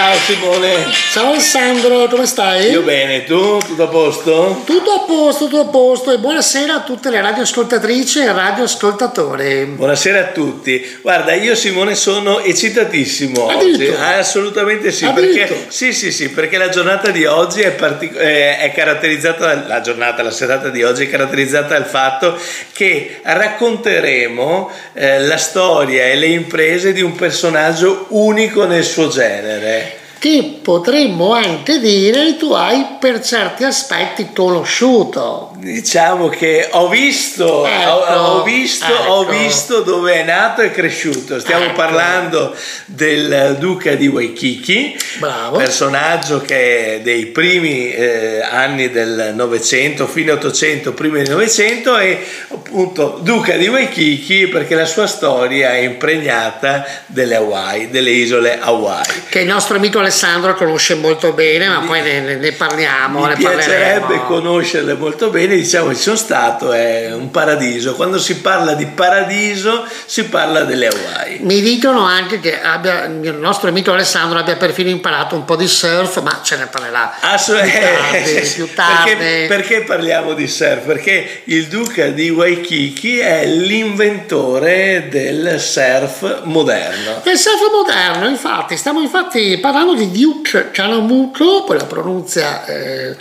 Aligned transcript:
Ciao 0.00 0.16
Simone. 0.16 0.86
Ciao 1.12 1.26
Alessandro, 1.26 2.06
come 2.06 2.24
stai? 2.24 2.70
Io 2.70 2.80
bene, 2.80 3.24
tu? 3.24 3.58
Tutto 3.58 3.82
a 3.82 3.88
posto? 3.88 4.62
Tutto 4.64 4.92
a 4.92 5.00
posto, 5.00 5.44
tutto 5.44 5.60
a 5.60 5.66
posto 5.66 6.10
e 6.10 6.16
buonasera 6.16 6.76
a 6.76 6.80
tutte 6.80 7.10
le 7.10 7.20
radioascoltatrici 7.20 8.20
e 8.20 8.32
radioascoltatori. 8.32 9.66
Buonasera 9.66 10.20
a 10.20 10.24
tutti. 10.28 11.00
Guarda, 11.02 11.34
io 11.34 11.54
Simone 11.54 11.94
sono 11.94 12.40
eccitatissimo 12.40 13.44
oggi. 13.44 13.88
Ah, 13.88 14.16
assolutamente 14.16 14.90
sì, 14.90 15.06
perché, 15.10 15.66
sì, 15.68 15.92
sì, 15.92 16.10
sì, 16.10 16.30
perché 16.30 16.56
la 16.56 16.70
giornata 16.70 17.10
di 17.10 17.26
oggi 17.26 17.60
è, 17.60 17.72
partic- 17.72 18.16
è 18.16 18.72
caratterizzata, 18.74 19.66
la 19.66 19.82
giornata, 19.82 20.22
la 20.22 20.30
serata 20.30 20.70
di 20.70 20.82
oggi 20.82 21.04
è 21.04 21.10
caratterizzata 21.10 21.74
dal 21.74 21.84
fatto 21.84 22.38
che 22.72 23.20
racconteremo 23.22 24.70
eh, 24.94 25.20
la 25.20 25.36
storia 25.36 26.04
e 26.04 26.14
le 26.14 26.28
imprese 26.28 26.94
di 26.94 27.02
un 27.02 27.14
personaggio 27.14 28.06
unico 28.08 28.64
nel 28.64 28.84
suo 28.84 29.08
genere 29.08 29.89
che 30.20 30.58
potremmo 30.60 31.32
anche 31.32 31.80
dire 31.80 32.36
tu 32.36 32.52
hai 32.52 32.84
per 33.00 33.24
certi 33.24 33.64
aspetti 33.64 34.28
conosciuto. 34.34 35.52
Diciamo 35.56 36.28
che 36.28 36.68
ho 36.72 36.88
visto, 36.88 37.66
ecco, 37.66 37.90
ho, 37.90 38.38
ho, 38.38 38.42
visto 38.42 38.84
ecco. 38.84 39.12
ho, 39.12 39.24
visto, 39.24 39.80
dove 39.80 40.14
è 40.14 40.22
nato 40.24 40.60
e 40.60 40.72
cresciuto. 40.72 41.40
Stiamo 41.40 41.66
ecco. 41.66 41.74
parlando 41.74 42.54
del 42.84 43.56
duca 43.58 43.94
di 43.94 44.08
Waikiki, 44.08 44.98
Bravo. 45.18 45.56
personaggio 45.56 46.42
che 46.42 46.96
è 46.96 47.00
dei 47.00 47.26
primi 47.26 47.90
eh, 47.90 48.42
anni 48.42 48.90
del 48.90 49.32
Novecento, 49.34 50.06
fine 50.06 50.32
Ottocento, 50.32 50.92
primi 50.92 51.22
del 51.22 51.30
Novecento 51.30 51.96
e 51.96 52.22
appunto 52.48 53.20
duca 53.22 53.56
di 53.56 53.68
Waikiki 53.68 54.48
perché 54.48 54.74
la 54.74 54.86
sua 54.86 55.06
storia 55.06 55.72
è 55.72 55.78
impregnata 55.78 56.84
delle 57.06 57.36
Hawaii, 57.36 57.88
delle 57.88 58.10
isole 58.10 58.58
Hawaii. 58.60 59.22
Che 59.30 59.40
il 59.40 59.46
nostro 59.46 59.76
amico 59.76 60.00
Alessandro 60.10 60.54
conosce 60.56 60.96
molto 60.96 61.32
bene, 61.32 61.68
ma 61.68 61.78
mi, 61.78 61.86
poi 61.86 62.02
ne, 62.02 62.34
ne 62.36 62.52
parliamo. 62.52 63.20
Mi 63.20 63.28
ne 63.28 63.36
piacerebbe 63.36 64.00
parleremo. 64.00 64.24
conoscerle 64.24 64.94
molto 64.94 65.30
bene, 65.30 65.54
diciamo 65.54 65.94
ci 65.94 66.02
sono 66.02 66.16
stato, 66.16 66.72
è 66.72 67.14
un 67.14 67.30
paradiso. 67.30 67.94
Quando 67.94 68.18
si 68.18 68.38
parla 68.40 68.74
di 68.74 68.86
paradiso 68.86 69.86
si 70.06 70.24
parla 70.24 70.64
delle 70.64 70.88
Hawaii. 70.88 71.38
Mi 71.42 71.60
dicono 71.60 72.02
anche 72.04 72.40
che 72.40 72.60
abbia, 72.60 73.04
il 73.04 73.34
nostro 73.34 73.68
amico 73.68 73.92
Alessandro 73.92 74.40
abbia 74.40 74.56
perfino 74.56 74.90
imparato 74.90 75.36
un 75.36 75.44
po' 75.44 75.54
di 75.54 75.68
surf, 75.68 76.20
ma 76.22 76.40
ce 76.42 76.56
ne 76.56 76.66
parlerà 76.66 77.14
Assolutamente. 77.20 78.40
più 78.40 78.40
tardi. 78.40 78.48
Più 78.60 78.74
tardi. 78.74 79.14
Perché, 79.14 79.46
perché 79.48 79.80
parliamo 79.82 80.34
di 80.34 80.48
surf? 80.48 80.84
Perché 80.86 81.42
il 81.44 81.68
duca 81.68 82.06
di 82.08 82.30
Waikiki 82.30 83.18
è 83.18 83.46
l'inventore 83.46 85.06
del 85.08 85.60
surf 85.60 86.42
moderno. 86.44 87.20
Del 87.22 87.38
surf 87.38 87.60
moderno, 87.72 88.26
infatti, 88.26 88.76
stiamo 88.76 89.00
infatti 89.00 89.58
parlando 89.60 89.94
di 89.94 89.99
di 90.06 90.20
Duke 90.20 90.70
Calamuto, 90.70 91.64
poi 91.64 91.78
la 91.78 91.84
pronuncia... 91.84 92.64
Eh, 92.66 93.16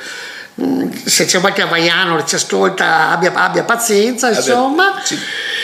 mm, 0.62 0.90
se 1.06 1.26
c'è 1.26 1.40
qualche 1.40 1.62
havaiano 1.62 2.18
che 2.18 2.26
ci 2.26 2.36
ascolta 2.36 3.10
abbia, 3.10 3.34
abbia 3.34 3.64
pazienza 3.64 4.30
insomma 4.30 5.00
sì. 5.02 5.18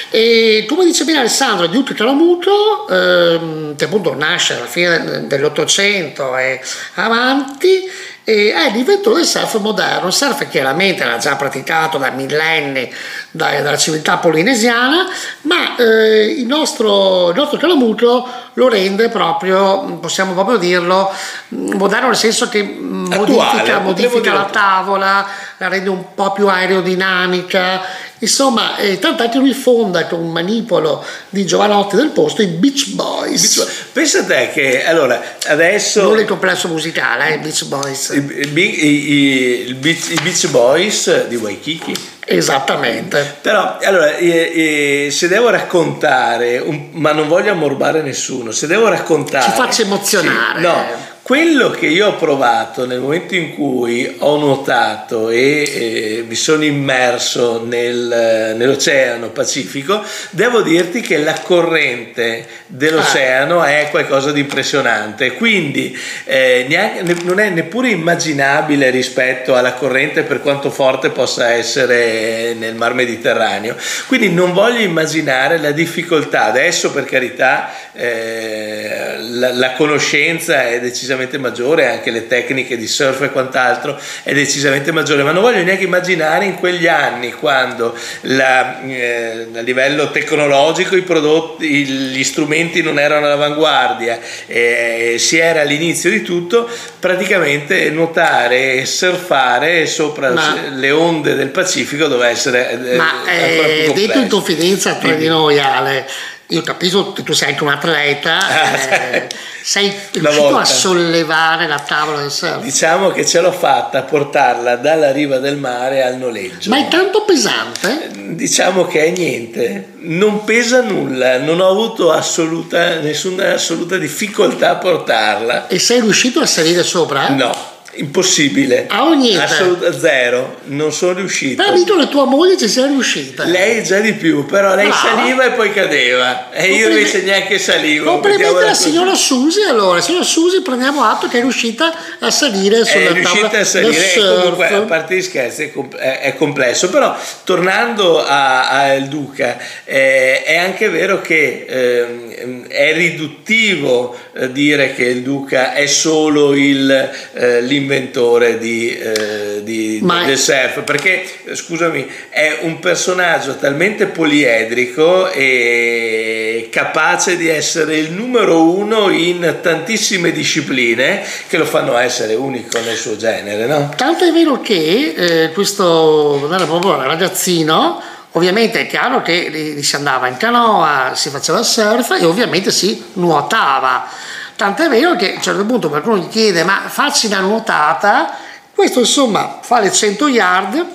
e 0.10 0.66
come 0.68 0.86
dice 0.86 1.04
bene 1.04 1.20
Alessandro 1.20 1.68
Duke 1.68 1.94
Calamuto 1.94 2.88
ehm, 2.88 3.76
che 3.76 3.86
appunto 3.86 4.16
nasce 4.16 4.54
alla 4.54 4.66
fine 4.66 5.28
dell'Ottocento 5.28 6.38
e 6.38 6.62
avanti 6.94 7.92
e 8.28 8.52
è 8.54 8.72
l'inventore 8.72 9.18
del 9.18 9.26
surf 9.26 9.60
moderno, 9.60 10.08
il 10.08 10.14
surf 10.14 10.50
chiaramente 10.50 11.04
era 11.04 11.18
già 11.18 11.36
praticato 11.36 12.00
da 12.00 12.10
millenni 12.10 12.92
da, 13.30 13.62
dalla 13.62 13.78
civiltà 13.78 14.18
polinesiana, 14.18 15.06
ma 15.42 15.76
eh, 15.78 16.34
il, 16.36 16.48
nostro, 16.48 17.30
il 17.30 17.36
nostro 17.36 17.60
calamuto 17.60 18.28
lo 18.54 18.68
rende 18.68 19.10
proprio, 19.10 20.00
possiamo 20.02 20.34
proprio 20.34 20.58
dirlo, 20.58 21.14
moderno 21.50 22.08
nel 22.08 22.16
senso 22.16 22.50
che 22.50 22.64
modifica, 22.64 23.78
modifica 23.80 24.34
la 24.34 24.46
tavola, 24.46 25.28
la 25.58 25.68
rende 25.68 25.90
un 25.90 26.16
po' 26.16 26.32
più 26.32 26.48
aerodinamica, 26.48 27.82
insomma, 28.20 28.78
eh, 28.78 29.00
tant'è 29.00 29.30
che 29.30 29.38
lui 29.38 29.54
fonda 29.54 30.06
con 30.06 30.20
un 30.20 30.32
manipolo 30.32 31.04
di 31.30 31.46
giovanotti 31.46 31.96
del 31.96 32.10
posto 32.10 32.42
i 32.42 32.48
Beach 32.48 32.90
Boys. 32.90 33.58
Beach. 33.58 33.74
Pensa 33.92 34.24
te 34.24 34.52
che 34.54 34.86
allora 34.86 35.22
adesso. 35.48 36.04
Non 36.04 36.20
il 36.20 36.26
complesso 36.26 36.68
musicale, 36.68 37.34
eh, 37.34 37.40
Beach 37.40 37.66
Boys. 37.66 38.10
I, 38.10 38.50
i, 38.54 39.12
i, 39.12 39.70
i 39.70 40.20
Beach 40.22 40.48
Boys 40.50 41.28
di 41.28 41.36
Waikiki. 41.36 42.14
Esattamente. 42.28 43.38
Però, 43.42 43.78
allora, 43.82 44.16
eh, 44.16 45.06
eh, 45.06 45.12
se 45.12 45.28
devo 45.28 45.50
raccontare, 45.50 46.58
un, 46.58 46.90
ma 46.94 47.12
non 47.12 47.28
voglio 47.28 47.52
ammorbare 47.52 48.02
nessuno, 48.02 48.52
se 48.52 48.66
devo 48.66 48.90
raccontare... 48.90 49.46
Ci 49.46 49.52
faccio 49.52 49.82
emozionare. 49.84 50.60
Sì, 50.60 50.66
no, 50.66 50.86
quello 51.26 51.72
che 51.72 51.88
io 51.88 52.10
ho 52.10 52.16
provato 52.18 52.86
nel 52.86 53.00
momento 53.00 53.34
in 53.34 53.56
cui 53.56 54.16
ho 54.20 54.38
nuotato 54.38 55.32
e 55.32 55.64
eh, 55.64 56.24
mi 56.28 56.36
sono 56.36 56.64
immerso 56.64 57.66
nel, 57.66 58.54
nell'Oceano 58.56 59.30
Pacifico, 59.30 60.04
devo 60.30 60.62
dirti 60.62 61.02
che 61.02 61.18
la 61.18 61.34
corrente 61.34 62.46
dell'oceano 62.68 63.60
ah. 63.60 63.70
è 63.70 63.88
qualcosa 63.90 64.32
di 64.32 64.42
impressionante. 64.42 65.32
Quindi 65.32 65.98
eh, 66.26 66.68
neanche, 66.70 67.16
non 67.24 67.40
è 67.40 67.50
neppure 67.50 67.90
immaginabile 67.90 68.92
rispetto 68.92 69.56
alla 69.56 69.74
corrente 69.74 70.22
per 70.22 70.42
quanto 70.42 70.70
forte 70.70 71.10
possa 71.10 71.54
essere 71.54 72.54
nel 72.54 72.76
Mar 72.76 72.94
Mediterraneo. 72.94 73.76
Quindi 74.06 74.30
non 74.30 74.54
voglio 74.54 74.82
immaginare 74.82 75.58
la 75.58 75.72
difficoltà. 75.72 76.44
Adesso, 76.46 76.92
per 76.92 77.06
carità, 77.06 77.72
eh, 77.94 79.16
la, 79.18 79.52
la 79.54 79.72
conoscenza 79.74 80.68
è 80.68 80.80
decisamente 80.80 81.14
decisamente 81.16 81.38
maggiore, 81.38 81.88
anche 81.88 82.12
le 82.12 82.28
tecniche 82.28 82.78
di 82.78 82.88
surf 82.88 83.22
e 83.22 83.30
quant'altro 83.32 84.00
è 84.24 84.34
decisamente 84.34 84.92
maggiore, 84.92 85.24
ma 85.24 85.32
non 85.32 85.42
voglio 85.42 85.64
neanche 85.64 85.84
immaginare 85.84 86.46
in 86.46 86.56
quegli 86.56 86.88
anni 86.88 87.34
quando 87.34 87.98
la, 88.22 88.82
eh, 88.82 89.48
a 89.54 89.62
livello 89.62 90.12
tecnologico 90.12 90.96
i 90.96 91.02
prodotti, 91.02 91.86
gli 91.86 92.24
strumenti 92.24 92.82
non 92.82 93.00
erano 93.00 93.26
all'avanguardia, 93.26 94.20
eh, 94.46 95.16
si 95.18 95.38
era 95.38 95.62
all'inizio 95.62 96.10
di 96.10 96.22
tutto, 96.22 96.70
praticamente 97.00 97.90
nuotare 97.90 98.74
e 98.74 98.86
surfare 98.86 99.86
sopra 99.86 100.32
ma, 100.32 100.70
le 100.74 100.92
onde 100.92 101.36
del 101.36 101.50
Pacifico 101.50 102.08
doveva 102.08 102.30
essere... 102.30 102.72
Eh, 102.72 102.96
ma 102.98 103.26
eh, 103.26 103.92
detto 103.94 104.20
in 104.20 104.28
confidenza 104.28 104.96
tra 104.96 105.14
di 105.14 105.28
noi 105.28 105.60
Ale, 105.60 106.06
io 106.50 106.62
capisco 106.62 107.12
che 107.14 107.24
tu 107.24 107.34
sei 107.34 107.50
anche 107.50 107.64
un 107.64 107.70
atleta, 107.70 108.38
eh, 109.14 109.28
sei 109.64 109.92
riuscito 110.12 110.56
a 110.58 110.66
sollevare 110.66 111.68
la 111.68 111.80
tavola 111.80 112.20
del 112.22 112.32
surf. 112.32 112.62
Diciamo 112.62 113.10
che 113.10 113.26
ce 113.26 113.42
l'ho 113.42 113.52
fatta 113.52 114.00
a 114.00 114.02
portarla 114.04 114.76
dalla 114.76 115.12
riva 115.12 115.40
del 115.40 115.58
mare 115.58 116.04
al 116.04 116.18
noleggio. 116.18 116.70
Ma 116.70 116.78
è 116.78 116.88
tanto 116.88 117.24
pesante? 117.24 118.12
Diciamo 118.14 118.86
che 118.86 119.06
è 119.06 119.10
niente, 119.10 119.94
non 120.02 120.44
pesa 120.44 120.82
nulla, 120.82 121.40
non 121.40 121.60
ho 121.60 121.70
avuto 121.70 122.12
assoluta, 122.12 123.00
nessuna 123.00 123.54
assoluta 123.54 123.98
difficoltà 123.98 124.72
a 124.72 124.76
portarla. 124.76 125.68
E 125.68 125.80
sei 125.80 126.02
riuscito 126.02 126.42
a 126.42 126.46
salire 126.46 126.84
sopra? 126.84 127.30
No 127.30 127.74
Impossibile. 127.98 128.86
A 128.90 129.06
ogni 129.06 129.36
Assoluta 129.38 129.98
zero. 129.98 130.60
Non 130.66 130.92
sono 130.92 131.14
riuscito. 131.14 131.64
Però 131.64 131.76
dico 131.76 131.98
che 131.98 132.08
tua 132.10 132.26
moglie 132.26 132.58
ci 132.58 132.68
sei 132.68 132.88
riuscita. 132.88 133.46
Lei 133.46 133.84
già 133.84 134.00
di 134.00 134.14
più, 134.14 134.46
però 134.46 134.76
lei 134.76 134.88
Brava. 134.88 135.18
saliva 135.18 135.46
e 135.46 135.52
poi 135.52 135.72
cadeva. 135.72 136.52
E 136.52 136.74
io 136.74 136.90
invece 136.90 137.22
neanche 137.24 137.58
salivo. 137.58 138.12
Complimenti 138.12 138.44
alla 138.44 138.74
signora 138.74 139.14
Susi 139.16 139.62
allora. 139.62 140.02
Signora 140.02 140.24
Susi, 140.24 140.62
prendiamo 140.62 141.04
atto 141.04 141.28
che 141.28 141.38
è 141.38 141.42
riuscita 141.42 141.94
a 142.20 142.32
salire 142.32 142.84
sulla 142.84 143.10
È 143.10 143.14
riuscita 143.14 143.60
a 143.60 143.64
salire. 143.64 144.14
Comunque, 144.16 144.68
a 144.68 144.82
parte 144.82 145.16
gli 145.16 145.22
scherzi, 145.22 145.72
è 145.98 146.36
complesso. 146.38 146.90
Però 146.90 147.16
tornando 147.44 148.24
al 148.26 149.06
Duca, 149.08 149.58
eh, 149.86 150.44
è 150.44 150.58
anche 150.58 150.90
vero 150.90 151.22
che 151.22 151.66
eh, 151.68 152.68
è 152.68 152.94
riduttivo 152.94 154.18
eh, 154.34 154.52
dire 154.52 154.94
che 154.94 155.06
il 155.06 155.22
Duca 155.22 155.74
è 155.74 155.86
solo 155.86 156.54
il, 156.54 157.10
eh, 157.34 157.62
l'inventore 157.86 158.58
di, 158.58 158.98
eh, 158.98 159.62
di, 159.64 160.02
del 160.02 160.38
surf, 160.38 160.82
perché 160.82 161.24
scusami, 161.54 162.08
è 162.30 162.60
un 162.62 162.80
personaggio 162.80 163.56
talmente 163.56 164.08
poliedrico 164.08 165.30
e 165.30 166.68
capace 166.72 167.38
di 167.38 167.48
essere 167.48 167.98
il 167.98 168.12
numero 168.12 168.72
uno 168.72 169.10
in 169.12 169.60
tantissime 169.62 170.32
discipline 170.32 171.22
che 171.48 171.58
lo 171.58 171.66
fanno 171.66 171.96
essere 171.98 172.34
unico 172.34 172.80
nel 172.80 172.98
suo 172.98 173.16
genere. 173.16 173.68
No? 173.68 173.94
Tanto 173.96 174.26
è 174.26 174.32
vero 174.32 174.60
che 174.62 175.14
eh, 175.16 175.52
questo 175.52 176.48
ragazzino 176.50 178.02
Ovviamente 178.36 178.82
è 178.82 178.88
chiaro 178.88 179.22
che 179.22 179.80
si 179.82 179.96
andava 179.96 180.28
in 180.28 180.36
canoa, 180.36 181.14
si 181.16 181.30
faceva 181.30 181.64
surf 181.64 182.18
e 182.20 182.26
ovviamente 182.26 182.70
si 182.70 183.02
nuotava. 183.14 184.10
Tant'è 184.56 184.88
vero 184.88 185.16
che 185.16 185.34
a 185.34 185.36
un 185.36 185.42
certo 185.42 185.66
punto 185.66 185.90
qualcuno 185.90 186.18
gli 186.18 186.30
chiede 186.30 186.64
ma 186.64 186.84
facci 186.88 187.28
una 187.28 187.40
nuotata, 187.40 188.38
questo 188.74 189.00
insomma 189.00 189.60
fa 189.62 189.80
le 189.80 189.92
100 189.92 190.28
yard 190.28 190.86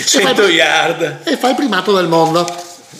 100 0.00 0.46
e 0.46 0.50
yard 0.50 1.20
e 1.24 1.36
fa 1.36 1.50
il 1.50 1.54
primato 1.54 1.94
del 1.94 2.08
mondo. 2.08 2.46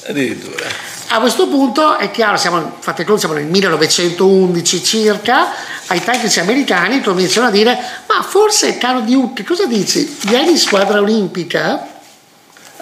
Addirittura. 0.06 0.90
A 1.14 1.20
questo 1.20 1.46
punto 1.46 1.99
è 1.99 2.10
chiaro, 2.10 2.38
siamo, 2.38 2.76
fate 2.78 3.04
conto, 3.04 3.20
siamo 3.20 3.34
nel 3.34 3.44
1911 3.44 4.82
circa, 4.82 5.52
ai 5.87 6.02
tecnici 6.02 6.40
americani 6.40 7.02
cominciano 7.02 7.48
a 7.48 7.50
dire 7.50 7.78
ma 8.06 8.22
forse 8.22 8.78
caro 8.78 9.00
Duke 9.00 9.44
cosa 9.44 9.66
dici 9.66 10.16
vieni 10.22 10.52
in 10.52 10.58
squadra 10.58 11.00
olimpica 11.00 11.92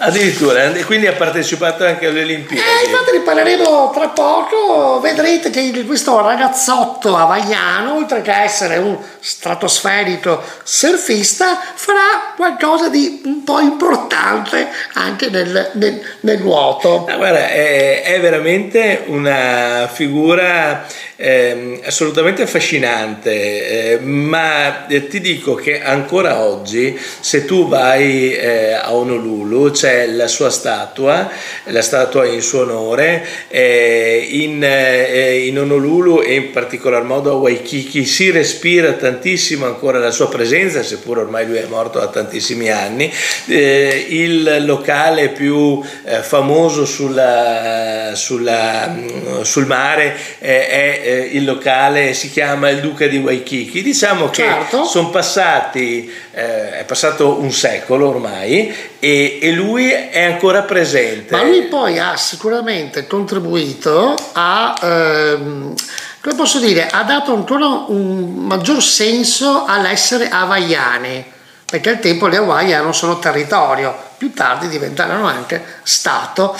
Addirittura, 0.03 0.71
quindi 0.85 1.05
ha 1.05 1.13
partecipato 1.13 1.85
anche 1.85 2.07
alle 2.07 2.23
Olimpiadi. 2.23 2.59
Eh, 2.59 2.89
infatti 2.89 3.11
ne 3.11 3.19
parleremo 3.19 3.91
tra 3.93 4.07
poco, 4.07 4.99
vedrete 4.99 5.51
che 5.51 5.85
questo 5.85 6.19
ragazzotto 6.21 7.15
hawaiano, 7.15 7.93
oltre 7.97 8.23
che 8.23 8.31
essere 8.31 8.77
un 8.77 8.97
stratosferico 9.19 10.41
surfista, 10.63 11.59
farà 11.75 12.33
qualcosa 12.35 12.89
di 12.89 13.21
un 13.25 13.43
po' 13.43 13.59
importante 13.59 14.69
anche 14.93 15.29
nel, 15.29 15.69
nel, 15.73 16.01
nel 16.21 16.41
nuoto. 16.41 17.05
Ah, 17.07 17.17
guarda, 17.17 17.49
è, 17.49 18.01
è, 18.01 18.19
veramente 18.19 19.03
una 19.05 19.87
figura 19.91 20.83
eh, 21.21 21.79
assolutamente 21.83 22.41
affascinante, 22.41 23.91
eh, 23.91 23.99
ma 23.99 24.87
ti 24.87 25.21
dico 25.21 25.53
che 25.53 25.79
ancora 25.79 26.39
oggi, 26.41 26.97
se 27.19 27.45
tu 27.45 27.67
vai 27.67 28.33
eh, 28.33 28.73
a 28.73 28.91
Honolulu, 28.91 29.69
c'è 29.69 30.07
la 30.07 30.27
sua 30.27 30.49
statua, 30.49 31.29
la 31.65 31.81
statua 31.83 32.25
in 32.25 32.41
suo 32.41 32.61
onore, 32.61 33.23
eh, 33.49 34.27
in, 34.31 34.63
eh, 34.63 35.45
in, 35.45 35.59
Honolulu 35.59 36.21
e 36.21 36.33
in 36.33 36.51
particolar 36.51 37.03
modo 37.03 37.31
a 37.31 37.35
Waikiki 37.35 38.03
si 38.03 38.31
respira 38.31 38.93
tantissimo 38.93 39.67
ancora 39.67 39.99
la 39.99 40.11
sua 40.11 40.27
presenza, 40.27 40.81
seppur 40.81 41.19
ormai 41.19 41.45
lui 41.45 41.57
è 41.57 41.65
morto 41.67 41.99
da 41.99 42.07
tantissimi 42.07 42.71
anni. 42.71 43.13
Eh, 43.45 44.07
il 44.09 44.65
locale 44.65 45.29
più 45.29 45.81
eh, 46.03 46.23
famoso 46.23 46.85
sulla, 46.85 48.13
sulla, 48.15 48.87
mm, 48.87 49.41
sul 49.41 49.67
mare 49.67 50.15
eh, 50.39 50.67
è 50.67 51.10
eh, 51.11 51.29
il 51.33 51.45
locale, 51.45 52.13
si 52.13 52.31
chiama 52.31 52.69
il 52.69 52.79
Duca 52.79 53.07
di 53.07 53.17
Waikiki. 53.17 53.81
Diciamo 53.81 54.29
che 54.29 54.43
certo. 54.43 54.83
sono 54.85 55.09
passati, 55.09 56.11
è 56.31 56.83
passato 56.85 57.39
un 57.39 57.51
secolo 57.51 58.09
ormai 58.09 58.73
e, 58.99 59.39
e 59.41 59.51
lui 59.51 59.89
è 59.89 60.23
ancora 60.23 60.63
presente. 60.63 61.35
Ma 61.35 61.43
lui 61.43 61.63
poi 61.63 61.99
ha 61.99 62.15
sicuramente 62.15 63.07
contribuito 63.07 64.15
a... 64.33 64.75
Ehm, 64.81 65.73
come 66.21 66.35
posso 66.35 66.59
dire, 66.59 66.87
ha 66.87 67.01
dato 67.01 67.33
ancora 67.33 67.65
un 67.87 68.45
maggior 68.45 68.81
senso 68.83 69.65
all'essere 69.65 70.29
hawaiane, 70.29 71.25
perché 71.65 71.89
al 71.89 71.99
tempo 71.99 72.27
le 72.27 72.37
Hawaii 72.37 72.71
erano 72.71 72.91
solo 72.91 73.17
territorio, 73.17 73.97
più 74.17 74.31
tardi 74.31 74.67
diventarono 74.67 75.25
anche 75.25 75.79
Stato. 75.81 76.55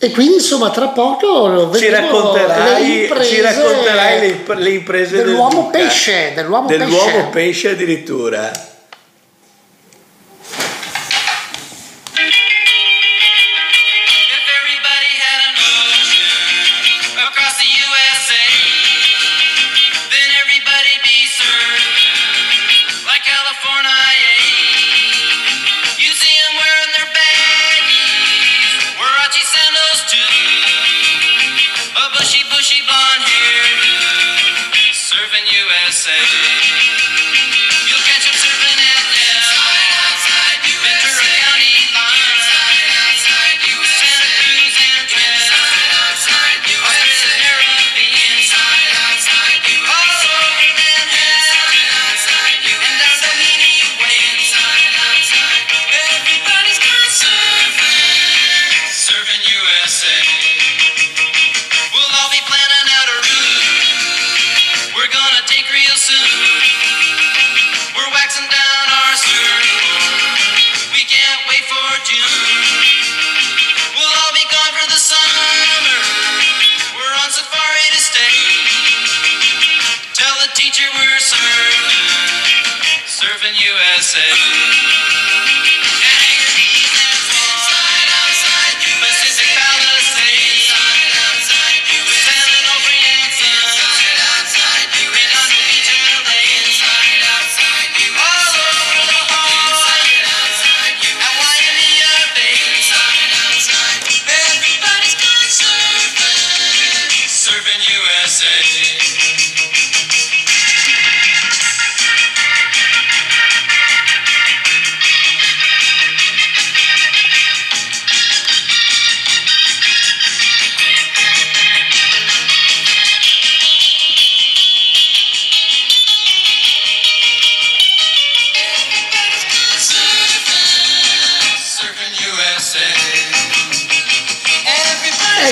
E 0.00 0.10
quindi 0.12 0.34
insomma 0.34 0.70
tra 0.70 0.88
poco 0.88 1.76
ci 1.76 1.88
racconterai, 1.88 2.86
le 2.86 3.02
imprese, 3.02 3.34
ci 3.34 3.40
racconterai 3.40 4.20
le, 4.20 4.54
le 4.54 4.70
imprese 4.70 5.16
dell'uomo 5.16 5.70
del 5.72 5.82
pesce, 5.82 6.32
dell'uomo, 6.34 6.68
dell'uomo 6.68 7.04
pesce. 7.04 7.28
pesce 7.32 7.70
addirittura. 7.70 8.50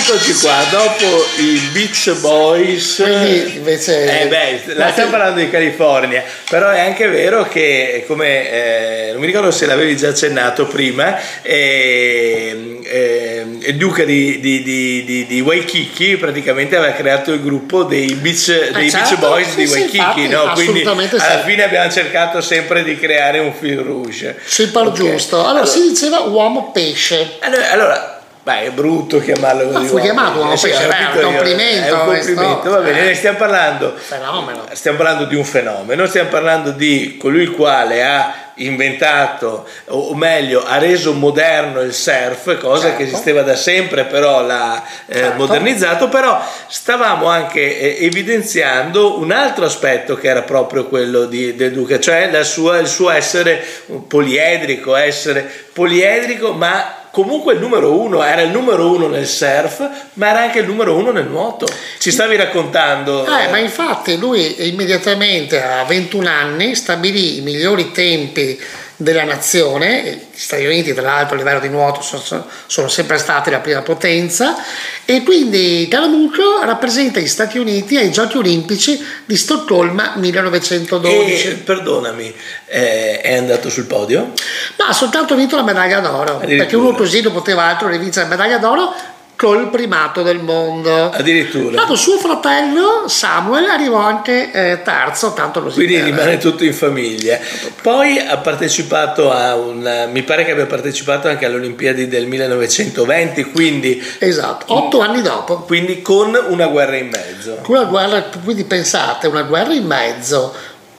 Eccoci 0.08 0.34
qua, 0.34 0.54
dopo 0.70 1.26
i 1.38 1.58
Beach 1.72 2.16
Boys. 2.20 3.02
Quindi 3.02 3.56
invece. 3.56 4.22
Eh 4.22 4.28
beh, 4.28 4.74
la 4.74 4.92
stiamo 4.92 5.10
parlando 5.10 5.40
di 5.40 5.50
California, 5.50 6.22
però 6.48 6.70
è 6.70 6.78
anche 6.78 7.08
vero 7.08 7.42
che, 7.48 8.04
come 8.06 9.08
eh, 9.08 9.10
non 9.10 9.20
mi 9.20 9.26
ricordo 9.26 9.50
se 9.50 9.66
l'avevi 9.66 9.96
già 9.96 10.10
accennato 10.10 10.66
prima, 10.66 11.18
eh, 11.42 12.78
eh, 12.84 13.46
il 13.62 13.74
duca 13.74 14.04
di, 14.04 14.38
di, 14.38 14.62
di, 14.62 15.26
di, 15.26 15.40
Waikiki 15.40 16.16
praticamente 16.18 16.76
aveva 16.76 16.92
creato 16.92 17.32
il 17.32 17.42
gruppo 17.42 17.82
dei 17.82 18.14
Beach, 18.14 18.70
dei 18.70 18.88
certo, 18.88 19.16
Beach 19.16 19.18
Boys 19.18 19.48
sì, 19.48 19.56
di 19.56 19.64
Waikiki, 19.64 19.96
infatti, 19.96 20.28
no? 20.28 20.52
quindi 20.54 20.82
alla 20.84 21.42
fine 21.44 21.64
abbiamo 21.64 21.90
cercato 21.90 22.40
sempre 22.40 22.84
di 22.84 22.96
creare 22.96 23.40
un 23.40 23.52
fil 23.52 23.78
rouge. 23.80 24.38
Super 24.44 24.86
okay. 24.86 25.10
giusto. 25.10 25.38
Allora, 25.38 25.50
allora, 25.50 25.66
si 25.66 25.80
diceva 25.80 26.20
uomo 26.20 26.70
pesce. 26.70 27.38
allora, 27.40 27.70
allora 27.72 28.15
Beh, 28.46 28.66
è 28.66 28.70
brutto 28.70 29.18
chiamarlo 29.18 29.64
così. 29.64 29.82
Ma 29.82 29.88
fu 29.88 29.98
chiamato 29.98 30.38
uomo 30.38 30.50
pesce, 30.50 30.88
è 30.88 31.16
un 31.16 31.20
complimento. 31.20 31.84
È 31.84 31.90
un 31.90 32.04
complimento, 32.04 32.70
va 32.70 32.78
bene, 32.78 33.10
eh. 33.10 33.14
stiamo 33.16 33.38
parlando, 33.38 33.92
fenomeno. 33.96 34.66
stiamo 34.70 34.98
parlando 34.98 35.24
di 35.24 35.34
un 35.34 35.44
fenomeno, 35.44 36.06
stiamo 36.06 36.28
parlando 36.28 36.70
di 36.70 37.16
colui 37.20 37.42
il 37.42 37.50
quale 37.50 38.04
ha 38.04 38.52
inventato, 38.54 39.66
o 39.86 40.14
meglio, 40.14 40.64
ha 40.64 40.78
reso 40.78 41.12
moderno 41.12 41.80
il 41.80 41.92
surf, 41.92 42.56
cosa 42.58 42.82
certo. 42.82 42.98
che 42.98 43.02
esisteva 43.02 43.42
da 43.42 43.56
sempre, 43.56 44.04
però 44.04 44.42
l'ha 44.42 44.80
eh, 45.06 45.14
certo. 45.16 45.38
modernizzato, 45.38 46.08
però 46.08 46.40
stavamo 46.68 47.26
anche 47.26 47.80
eh, 47.80 48.04
evidenziando 48.04 49.18
un 49.18 49.32
altro 49.32 49.64
aspetto 49.64 50.14
che 50.14 50.28
era 50.28 50.42
proprio 50.42 50.86
quello 50.86 51.24
di, 51.24 51.56
del 51.56 51.72
Duca, 51.72 51.98
cioè 51.98 52.30
sua, 52.44 52.78
il 52.78 52.86
suo 52.86 53.10
essere 53.10 53.60
poliedrico, 54.06 54.94
essere 54.94 55.50
poliedrico, 55.72 56.52
ma 56.52 57.05
comunque 57.16 57.54
il 57.54 57.60
numero 57.60 57.98
uno, 57.98 58.22
era 58.22 58.42
il 58.42 58.50
numero 58.50 58.90
uno 58.90 59.08
nel 59.08 59.26
surf, 59.26 59.88
ma 60.14 60.28
era 60.28 60.42
anche 60.42 60.58
il 60.58 60.66
numero 60.66 60.94
uno 60.94 61.12
nel 61.12 61.24
nuoto. 61.24 61.66
Ci 61.98 62.10
stavi 62.10 62.36
raccontando. 62.36 63.24
Eh, 63.24 63.44
eh. 63.44 63.48
ma 63.48 63.56
infatti 63.56 64.18
lui 64.18 64.68
immediatamente 64.68 65.62
a 65.62 65.82
21 65.84 66.28
anni 66.28 66.74
stabilì 66.74 67.38
i 67.38 67.40
migliori 67.40 67.90
tempi 67.90 68.60
della 68.96 69.24
nazione, 69.24 70.28
gli 70.32 70.38
Stati 70.38 70.64
Uniti 70.64 70.94
tra 70.94 71.02
l'altro 71.02 71.34
a 71.34 71.38
livello 71.38 71.60
di 71.60 71.68
nuoto 71.68 72.00
sono, 72.00 72.46
sono 72.66 72.88
sempre 72.88 73.18
stati 73.18 73.50
la 73.50 73.58
prima 73.58 73.82
potenza 73.82 74.56
e 75.04 75.22
quindi 75.22 75.86
Calamuccio 75.90 76.62
rappresenta 76.64 77.20
gli 77.20 77.26
Stati 77.26 77.58
Uniti 77.58 77.96
ai 77.96 78.10
Giochi 78.10 78.38
Olimpici 78.38 79.04
di 79.24 79.36
Stoccolma 79.36 80.14
1912. 80.16 81.48
E, 81.48 81.52
perdonami, 81.54 82.34
eh, 82.66 83.20
è 83.20 83.36
andato 83.36 83.68
sul 83.68 83.84
podio? 83.84 84.32
Ma 84.76 84.88
ha 84.88 84.92
soltanto 84.92 85.34
vinto 85.34 85.56
la 85.56 85.64
medaglia 85.64 86.00
d'oro, 86.00 86.38
perché 86.38 86.76
uno 86.76 86.94
così 86.94 87.20
non 87.20 87.32
poteva 87.32 87.64
altro 87.64 87.88
che 87.88 87.98
vincere 87.98 88.28
la 88.28 88.34
medaglia 88.34 88.58
d'oro 88.58 88.94
col 89.36 89.68
primato 89.68 90.22
del 90.22 90.38
mondo. 90.38 91.10
Addirittura. 91.10 91.76
Tanto 91.76 91.94
suo 91.94 92.18
fratello 92.18 93.04
Samuel 93.06 93.66
arrivò 93.66 93.98
anche 93.98 94.50
eh, 94.50 94.82
terzo, 94.82 95.34
tanto 95.34 95.60
lo 95.60 95.68
si 95.68 95.76
Quindi 95.76 95.96
deve. 95.96 96.10
rimane 96.10 96.38
tutto 96.38 96.64
in 96.64 96.72
famiglia. 96.72 97.38
Poi 97.82 98.18
ha 98.18 98.38
partecipato 98.38 99.30
a 99.30 99.54
un. 99.54 100.08
mi 100.10 100.22
pare 100.22 100.44
che 100.44 100.52
abbia 100.52 100.66
partecipato 100.66 101.28
anche 101.28 101.44
alle 101.44 101.56
Olimpiadi 101.56 102.08
del 102.08 102.26
1920, 102.26 103.44
quindi. 103.52 104.02
Esatto, 104.18 104.72
otto 104.74 105.00
anni 105.00 105.20
dopo. 105.22 105.58
Quindi 105.60 106.00
con 106.00 106.36
una 106.48 106.66
guerra 106.66 106.96
in 106.96 107.08
mezzo. 107.08 107.58
Con 107.62 107.76
una 107.76 107.84
guerra, 107.84 108.24
quindi 108.42 108.64
pensate, 108.64 109.26
una 109.26 109.42
guerra 109.42 109.74
in 109.74 109.86
mezzo 109.86 110.54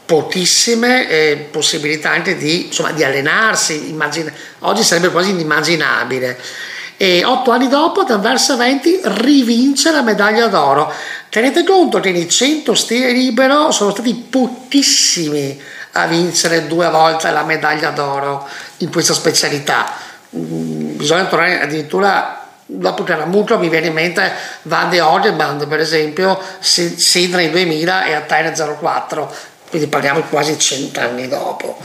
pochissime 0.06 1.10
eh, 1.10 1.48
possibilità 1.52 2.12
anche 2.12 2.38
di, 2.38 2.68
insomma, 2.68 2.92
di 2.92 3.04
allenarsi, 3.04 3.90
immagina, 3.90 4.32
oggi 4.60 4.82
sarebbe 4.82 5.10
quasi 5.10 5.32
inimmaginabile 5.32 6.40
e 6.98 7.24
otto 7.24 7.52
anni 7.52 7.68
dopo 7.68 8.02
ad 8.02 8.10
Anversa 8.10 8.56
20 8.56 9.02
rivince 9.04 9.92
la 9.92 10.02
medaglia 10.02 10.48
d'oro. 10.48 10.92
Tenete 11.30 11.64
conto 11.64 12.00
che 12.00 12.12
nei 12.12 12.28
100 12.28 12.74
stile 12.74 13.12
libero 13.12 13.72
sono 13.72 13.92
stati 13.92 14.14
pochissimi 14.16 15.62
a 15.94 16.08
vincere 16.08 16.68
due 16.68 16.90
volte 16.90 17.30
la 17.30 17.44
medaglia 17.44 17.92
d'oro 17.92 18.48
in 18.78 18.92
questa 18.92 19.14
specialità. 19.14 19.94
Mm, 20.36 20.98
bisogna 20.98 21.26
tornare 21.26 21.62
addirittura 21.62 22.42
dopo 22.66 23.04
che 23.04 23.14
era 23.14 23.26
mutuo 23.26 23.58
mi 23.58 23.70
viene 23.70 23.88
in 23.88 23.94
mente 23.94 24.30
Van 24.64 24.90
de 24.90 25.00
Ordeband 25.00 25.68
per 25.68 25.80
esempio 25.80 26.38
Sydney 26.60 27.50
2000 27.50 28.06
e 28.06 28.14
Atene 28.14 28.52
04 28.52 29.36
quindi 29.70 29.88
parliamo 29.88 30.20
quasi 30.30 30.60
cent'anni 30.60 31.30
dopo 31.30 31.78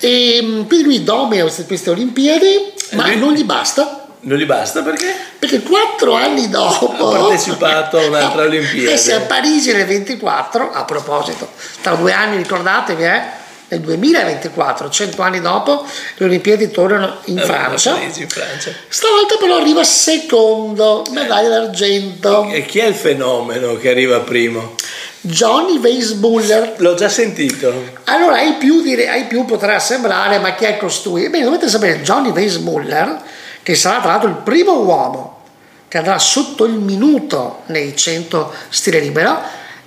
e 0.00 0.40
mm, 0.42 0.66
quindi 0.66 0.82
lui 0.82 1.04
domina 1.04 1.44
queste 1.44 1.90
Olimpiadi 1.90 2.72
ma 2.94 3.14
non 3.14 3.32
gli 3.32 3.44
basta 3.44 4.07
non 4.20 4.36
gli 4.38 4.46
basta 4.46 4.82
perché? 4.82 5.14
Perché 5.38 5.62
quattro 5.62 6.14
anni 6.14 6.48
dopo 6.48 7.08
ha 7.08 7.18
partecipato 7.18 7.98
a 7.98 8.06
un'altra 8.06 8.42
Olimpiade. 8.48 9.00
E 9.00 9.12
a 9.12 9.20
Parigi 9.20 9.72
nel 9.72 9.86
24, 9.86 10.72
a 10.72 10.84
proposito, 10.84 11.48
tra 11.80 11.94
due 11.94 12.12
anni 12.12 12.36
ricordatevi, 12.36 13.04
eh, 13.04 13.22
nel 13.68 13.80
2024, 13.80 14.88
cento 14.90 15.22
anni 15.22 15.40
dopo, 15.40 15.86
le 16.16 16.24
Olimpiadi 16.24 16.70
tornano 16.70 17.18
in, 17.26 17.38
eh, 17.38 17.42
Francia. 17.42 17.92
Parigi, 17.92 18.22
in 18.22 18.28
Francia. 18.28 18.72
Stavolta 18.88 19.36
però 19.38 19.56
arriva 19.56 19.84
secondo, 19.84 21.04
medaglia 21.10 21.50
d'argento. 21.50 22.48
E 22.50 22.64
chi 22.64 22.80
è 22.80 22.86
il 22.86 22.94
fenomeno 22.94 23.76
che 23.76 23.90
arriva 23.90 24.20
primo? 24.20 24.74
Johnny 25.20 25.78
Weisbuller. 25.78 26.74
L'ho 26.78 26.94
già 26.94 27.08
sentito. 27.08 27.72
Allora, 28.04 28.36
ai 28.36 28.54
più, 28.54 28.82
dire, 28.82 29.08
ai 29.08 29.26
più 29.26 29.44
potrà 29.44 29.78
sembrare, 29.78 30.38
ma 30.38 30.54
chi 30.54 30.64
è 30.64 30.76
costui? 30.76 31.24
Ebbene, 31.24 31.44
dovete 31.44 31.68
sapere, 31.68 32.00
Johnny 32.00 32.30
Weisbuller 32.30 33.36
che 33.68 33.74
sarà 33.74 34.00
tra 34.00 34.12
l'altro 34.12 34.30
il 34.30 34.36
primo 34.36 34.78
uomo 34.80 35.40
che 35.88 35.98
andrà 35.98 36.18
sotto 36.18 36.64
il 36.64 36.78
minuto 36.78 37.64
nei 37.66 37.94
100 37.94 38.50
stile 38.70 38.98
libero. 38.98 39.38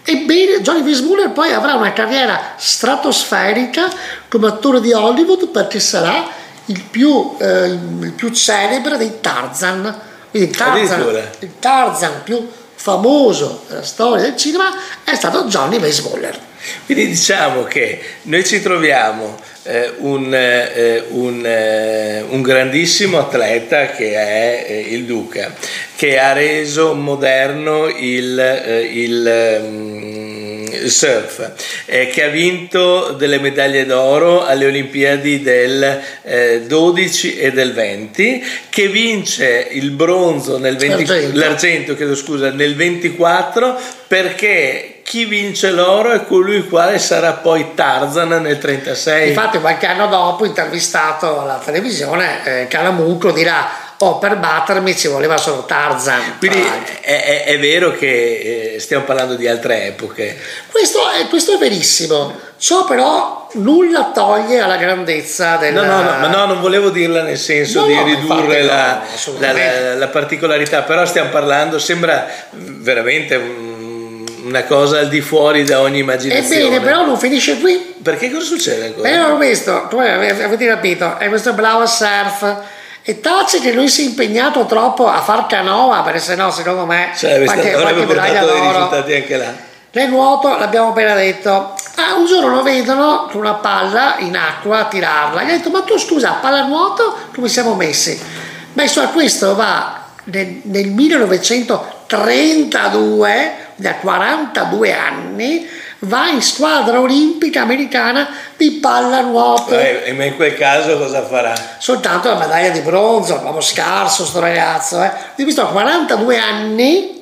Ebbene, 0.03 0.61
Johnny 0.61 0.83
Weissmuller 0.83 1.31
poi 1.31 1.51
avrà 1.51 1.73
una 1.73 1.91
carriera 1.91 2.53
stratosferica 2.57 3.89
come 4.27 4.49
attore 4.49 4.81
di 4.81 4.93
Hollywood 4.93 5.47
perché 5.47 5.79
sarà 5.79 6.27
il 6.65 6.79
più, 6.83 7.35
eh, 7.39 7.69
il 7.69 8.13
più 8.15 8.29
celebre 8.29 8.97
dei 8.97 9.19
Tarzan. 9.19 9.99
Quindi 10.29 10.51
Tarzan, 10.51 11.21
il 11.39 11.51
Tarzan 11.57 12.21
più 12.23 12.47
famoso 12.75 13.63
della 13.67 13.81
storia 13.81 14.21
del 14.21 14.37
cinema 14.37 14.71
è 15.03 15.15
stato 15.15 15.45
Johnny 15.45 15.79
Weissmuller. 15.79 16.39
Quindi 16.85 17.07
diciamo 17.07 17.63
che 17.63 17.99
noi 18.23 18.45
ci 18.45 18.61
troviamo 18.61 19.39
eh, 19.63 19.93
un, 19.97 20.33
eh, 20.33 21.03
un, 21.09 21.45
eh, 21.45 22.23
un, 22.27 22.41
grandissimo 22.41 23.19
atleta 23.19 23.91
che 23.91 24.13
è 24.13 24.65
eh, 24.67 24.79
il 24.89 25.05
Duca, 25.05 25.53
che 25.95 26.17
ha 26.17 26.33
reso 26.33 26.93
moderno 26.93 27.87
il, 27.87 28.39
eh, 28.39 28.81
il 28.81 29.59
um, 29.63 30.85
surf, 30.87 31.51
eh, 31.85 32.07
che 32.07 32.23
ha 32.23 32.29
vinto 32.29 33.11
delle 33.11 33.39
medaglie 33.39 33.85
d'oro 33.85 34.43
alle 34.43 34.65
Olimpiadi 34.65 35.41
del 35.41 36.01
12 36.65 37.37
e 37.37 37.51
del 37.51 37.73
20, 37.73 38.43
che 38.69 38.87
vince 38.87 39.67
il 39.71 39.91
bronzo 39.91 40.57
nel 40.57 40.77
20, 40.77 41.05
l'argento, 41.05 41.37
l'argento 41.37 41.95
chiedo 41.95 42.15
scusa, 42.15 42.49
nel 42.51 42.75
24 42.75 43.79
perché 44.07 44.90
chi 45.11 45.25
vince 45.25 45.71
l'oro 45.71 46.13
è 46.13 46.25
colui 46.25 46.55
il 46.55 46.69
quale 46.69 46.97
sarà 46.97 47.33
poi 47.33 47.73
Tarzan 47.75 48.29
nel 48.41 48.57
36. 48.57 49.27
Infatti 49.27 49.59
qualche 49.59 49.85
anno 49.85 50.07
dopo, 50.07 50.45
intervistato 50.45 51.41
alla 51.41 51.61
televisione, 51.61 52.61
eh, 52.61 52.67
Calamucco 52.67 53.31
dirà 53.31 53.69
oh, 53.97 54.19
per 54.19 54.37
battermi 54.37 54.95
ci 54.95 55.09
voleva 55.09 55.35
solo 55.35 55.65
Tarzan. 55.65 56.37
Quindi 56.37 56.65
è, 57.01 57.23
è, 57.23 57.43
è, 57.43 57.59
vero 57.59 57.91
che 57.91 58.75
eh, 58.75 58.79
stiamo 58.79 59.03
parlando 59.03 59.35
di 59.35 59.49
altre 59.49 59.87
epoche. 59.87 60.39
Questo 60.71 60.99
è, 61.11 61.27
questo 61.27 61.55
è 61.55 61.57
verissimo, 61.57 62.33
ciò 62.57 62.85
però 62.85 63.49
nulla 63.55 64.11
toglie 64.13 64.61
alla 64.61 64.77
grandezza 64.77 65.57
del... 65.57 65.73
No, 65.73 65.83
no, 65.83 66.03
no, 66.03 66.17
ma 66.19 66.27
no, 66.27 66.45
non 66.45 66.61
volevo 66.61 66.89
dirla 66.89 67.21
nel 67.21 67.37
senso 67.37 67.81
no, 67.81 67.87
di 67.87 67.95
no, 67.95 68.03
ridurre 68.05 68.61
la, 68.61 69.01
la, 69.39 69.51
la, 69.51 69.95
la 69.95 70.07
particolarità, 70.07 70.83
però 70.83 71.05
stiamo 71.05 71.31
parlando, 71.31 71.79
sembra 71.79 72.27
veramente 72.51 73.35
un 73.35 73.70
una 74.43 74.63
cosa 74.63 74.99
al 74.99 75.09
di 75.09 75.21
fuori 75.21 75.63
da 75.63 75.81
ogni 75.81 75.99
immaginazione. 75.99 76.65
Ebbene, 76.65 76.81
però 76.81 77.05
non 77.05 77.17
finisce 77.17 77.59
qui. 77.59 77.95
Perché 78.01 78.31
cosa 78.31 78.45
succede 78.45 78.87
ancora? 78.87 79.09
Però 79.09 79.35
questo, 79.35 79.85
tu 79.89 79.97
avete 79.97 80.65
capito, 80.65 81.17
è 81.17 81.27
questo 81.29 81.53
bravo 81.53 81.85
surf. 81.85 82.55
E 83.03 83.19
tace 83.19 83.59
che 83.59 83.71
lui 83.71 83.89
si 83.89 84.03
è 84.03 84.05
impegnato 84.05 84.65
troppo 84.65 85.07
a 85.07 85.21
far 85.21 85.47
canoa, 85.47 86.03
perché 86.03 86.19
se 86.19 86.35
no, 86.35 86.51
secondo 86.51 86.85
me, 86.85 87.09
cioè, 87.17 87.43
qualche, 87.43 87.71
qualche 87.71 88.03
portato 88.03 88.45
dei 88.45 88.61
risultati 88.61 89.13
anche 89.13 89.37
là. 89.37 89.51
Nel 89.93 90.09
nuoto, 90.09 90.55
l'abbiamo 90.57 90.89
appena 90.89 91.15
detto, 91.15 91.73
ah, 91.95 92.13
un 92.15 92.27
giorno 92.27 92.49
lo 92.49 92.61
vedono 92.61 93.27
con 93.31 93.41
una 93.41 93.55
palla 93.55 94.17
in 94.19 94.37
acqua 94.37 94.81
a 94.81 94.85
tirarla. 94.85 95.41
Gli 95.43 95.49
ha 95.49 95.57
detto, 95.57 95.71
ma 95.71 95.81
tu 95.81 95.97
scusa, 95.97 96.37
palla 96.39 96.63
nuoto, 96.65 97.17
come 97.33 97.49
siamo 97.49 97.73
messi? 97.73 98.21
Insomma, 98.73 99.07
questo 99.09 99.55
va 99.55 100.01
nel, 100.25 100.61
nel 100.63 100.87
1932 100.87 103.60
da 103.81 103.95
42 103.95 104.93
anni 104.93 105.67
va 105.99 106.29
in 106.29 106.41
squadra 106.41 106.99
olimpica 106.99 107.61
americana 107.61 108.27
di 108.55 108.71
pallanuoto. 108.73 109.77
Eh, 109.77 110.13
ma 110.15 110.23
in 110.25 110.35
quel 110.35 110.55
caso 110.55 110.97
cosa 110.97 111.25
farà? 111.25 111.53
Soltanto 111.77 112.29
la 112.29 112.37
medaglia 112.37 112.69
di 112.69 112.79
bronzo, 112.81 113.39
uomo 113.43 113.61
scarso 113.61 114.25
sto 114.25 114.39
ragazzo. 114.39 115.03
Eh. 115.03 115.07
Ho 115.07 115.45
visto 115.45 115.63
a 115.63 115.67
42 115.67 116.37
anni 116.37 117.19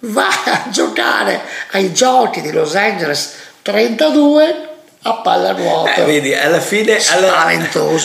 va 0.00 0.28
a 0.28 0.68
giocare 0.70 1.40
ai 1.72 1.92
giochi 1.92 2.40
di 2.42 2.52
Los 2.52 2.74
Angeles 2.74 3.34
32 3.62 4.75
a 5.02 5.12
pallanuoto. 5.14 6.00
Eh, 6.00 6.04
vedi, 6.04 6.34
alla 6.34 6.60
fine, 6.60 6.98
alla, 7.12 7.46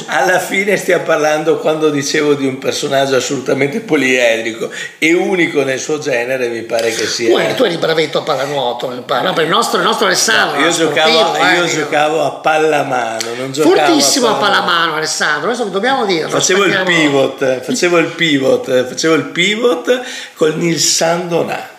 alla, 0.08 0.40
fine 0.40 0.78
stiamo 0.78 1.04
parlando, 1.04 1.58
quando 1.58 1.90
dicevo 1.90 2.36
di 2.36 2.46
un 2.46 2.60
personaggio 2.60 3.16
assolutamente 3.16 3.80
poliedrico 3.80 4.70
e 5.00 5.14
unico 5.14 5.64
nel 5.64 5.80
suo 5.80 5.98
genere, 5.98 6.50
mi 6.50 6.62
pare 6.62 6.94
che 6.94 7.08
sia... 7.08 7.36
Tu, 7.50 7.56
tu 7.56 7.64
eri 7.64 7.78
bravetto 7.78 8.20
a 8.20 8.22
pallanuoto, 8.22 8.90
no, 8.94 9.34
per 9.34 9.44
il 9.44 9.50
nostro, 9.50 9.80
il 9.80 9.86
nostro 9.86 10.06
Alessandro. 10.06 10.60
No, 10.60 10.66
io, 10.66 10.72
giocavo, 10.72 11.36
eh, 11.36 11.56
io 11.56 11.66
giocavo, 11.66 12.24
a 12.24 12.32
pallamano, 12.34 13.34
non 13.36 13.52
giocavo 13.52 13.76
Fortissimo 13.76 14.28
a 14.28 14.34
pallamano. 14.34 14.62
a 14.62 14.66
pallamano 14.66 14.96
Alessandro, 14.98 15.50
adesso 15.50 15.66
dobbiamo 15.66 16.06
dirlo. 16.06 16.30
Facevo 16.30 16.66
il 16.66 16.82
pivot, 16.86 17.62
facevo 17.62 17.98
il 17.98 18.08
pivot, 18.08 18.86
facevo 18.88 19.14
il 19.16 19.26
pivot 19.26 20.02
con 20.36 20.62
il 20.62 20.80
Sandonà 20.80 21.70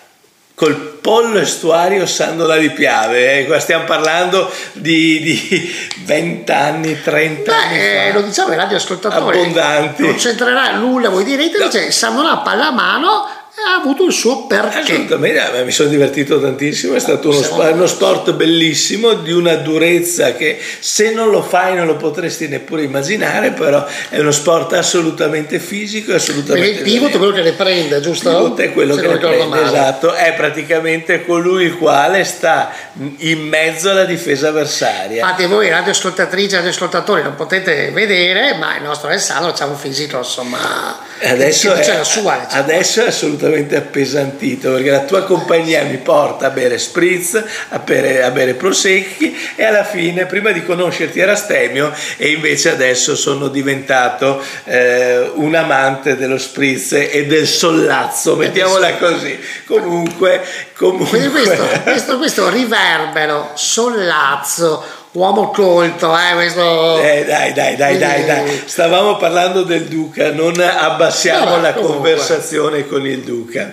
col 0.54 0.91
pollo 1.02 1.40
estuario 1.40 2.06
Sandola 2.06 2.56
di 2.56 2.71
Piave. 2.71 3.40
Eh. 3.40 3.47
Qua 3.47 3.59
stiamo 3.59 3.85
parlando 3.85 4.50
di, 4.73 5.21
di 5.21 5.75
20 6.04 6.52
anni, 6.52 7.02
30 7.02 7.50
Beh, 7.50 7.56
anni 7.56 7.76
fa. 7.76 7.82
Eh, 7.82 8.12
lo 8.12 8.23
diciamo 8.23 8.50
ai 8.50 8.56
radioascoltatori. 8.56 9.38
Abbondanti. 9.38 10.02
Non 10.02 10.14
c'entrerà 10.14 10.76
nulla, 10.76 11.11
voi 11.11 11.25
direte, 11.25 11.59
no. 11.59 11.68
c'è 11.68 11.90
Sandola 11.90 12.38
Pallamano 12.38 13.31
ha 13.54 13.75
avuto 13.80 14.06
il 14.06 14.12
suo 14.12 14.47
perché. 14.47 14.78
Assolutamente, 14.78 15.62
mi 15.64 15.71
sono 15.71 15.90
divertito 15.90 16.40
tantissimo, 16.40 16.94
è 16.94 16.99
stato 16.99 17.28
uno 17.28 17.42
sport, 17.42 17.73
uno 17.75 17.87
sport, 17.87 18.32
bellissimo, 18.32 19.12
di 19.12 19.32
una 19.32 19.56
durezza 19.56 20.32
che 20.35 20.59
se 20.80 21.12
non 21.12 21.30
lo 21.30 21.42
fai 21.42 21.76
non 21.76 21.87
lo 21.87 21.97
potresti 21.97 22.49
neppure 22.49 22.82
immaginare, 22.82 23.50
però 23.50 23.85
è 24.09 24.18
uno 24.18 24.30
sport 24.30 24.73
assolutamente 24.73 25.59
fisico, 25.59 26.14
assolutamente... 26.14 26.78
il 26.78 26.82
pivot 26.82 27.12
è 27.12 27.18
quello 27.18 27.32
che 27.32 27.42
le 27.42 27.52
prende, 27.52 28.00
giusto? 28.00 28.30
Il 28.30 28.37
pivot 28.37 28.61
è 28.61 28.73
quello 28.73 28.94
se 28.94 29.00
che 29.02 29.09
le 29.09 29.18
prende, 29.18 29.44
male. 29.44 29.66
esatto, 29.66 30.14
è 30.14 30.32
praticamente 30.32 31.25
colui 31.26 31.64
il 31.64 31.76
quale 31.76 32.25
sta 32.25 32.73
in 33.18 33.40
mezzo 33.49 33.90
alla 33.90 34.04
difesa 34.04 34.49
avversaria. 34.49 35.23
Infatti 35.23 35.44
voi 35.44 35.68
radioascoltatrici 35.68 36.54
e 36.54 36.56
radioascoltatori 36.56 37.23
non 37.23 37.35
potete 37.35 37.90
vedere, 37.90 38.54
ma 38.54 38.78
il 38.78 38.82
nostro 38.82 39.09
Alessandro 39.09 39.54
ha 39.56 39.66
un 39.66 39.76
fisico 39.76 40.18
insomma... 40.18 41.11
Adesso 41.25 41.73
è, 41.75 42.02
sua, 42.02 42.44
diciamo. 42.44 42.62
adesso 42.62 43.02
è 43.02 43.06
assolutamente 43.06 43.41
appesantito 43.46 44.72
perché 44.72 44.90
la 44.90 45.04
tua 45.04 45.22
compagnia 45.25 45.82
mi 45.84 45.99
porta 45.99 46.46
a 46.46 46.50
bere 46.50 46.78
spritz, 46.78 47.42
a 47.68 47.78
bere, 47.78 48.22
a 48.22 48.30
bere 48.30 48.54
prosecchi 48.54 49.37
e 49.56 49.64
alla 49.64 49.84
fine 49.84 50.26
prima 50.26 50.50
di 50.50 50.64
conoscerti 50.64 51.20
era 51.20 51.34
stemio 51.34 51.92
e 52.16 52.30
invece 52.30 52.70
adesso 52.70 53.16
sono 53.16 53.49
diventato 53.49 54.42
eh, 54.64 55.30
un 55.34 55.54
amante 55.54 56.16
dello 56.16 56.38
spritz 56.38 56.92
e 56.92 57.26
del 57.26 57.46
sollazzo, 57.46 58.37
mettiamola 58.37 58.96
così. 58.96 59.38
Comunque, 59.66 60.42
comunque... 60.76 61.28
Questo, 61.28 61.66
questo, 61.82 62.18
questo 62.18 62.49
riverbero, 62.50 63.52
sollazzo, 63.54 65.01
uomo 65.12 65.50
colto, 65.50 66.16
eh, 66.16 66.35
questo... 66.35 66.99
Eh, 66.99 67.25
dai, 67.26 67.52
dai, 67.52 67.76
dai, 67.76 67.99
dai, 67.99 68.25
dai, 68.25 68.62
stavamo 68.64 69.16
parlando 69.16 69.62
del 69.62 69.87
Duca, 69.87 70.33
non 70.33 70.59
abbassiamo 70.59 71.50
Vabbè, 71.50 71.61
la 71.61 71.73
comunque. 71.75 71.97
conversazione 71.97 72.87
con 72.87 73.07
il 73.07 73.21
Duca. 73.21 73.71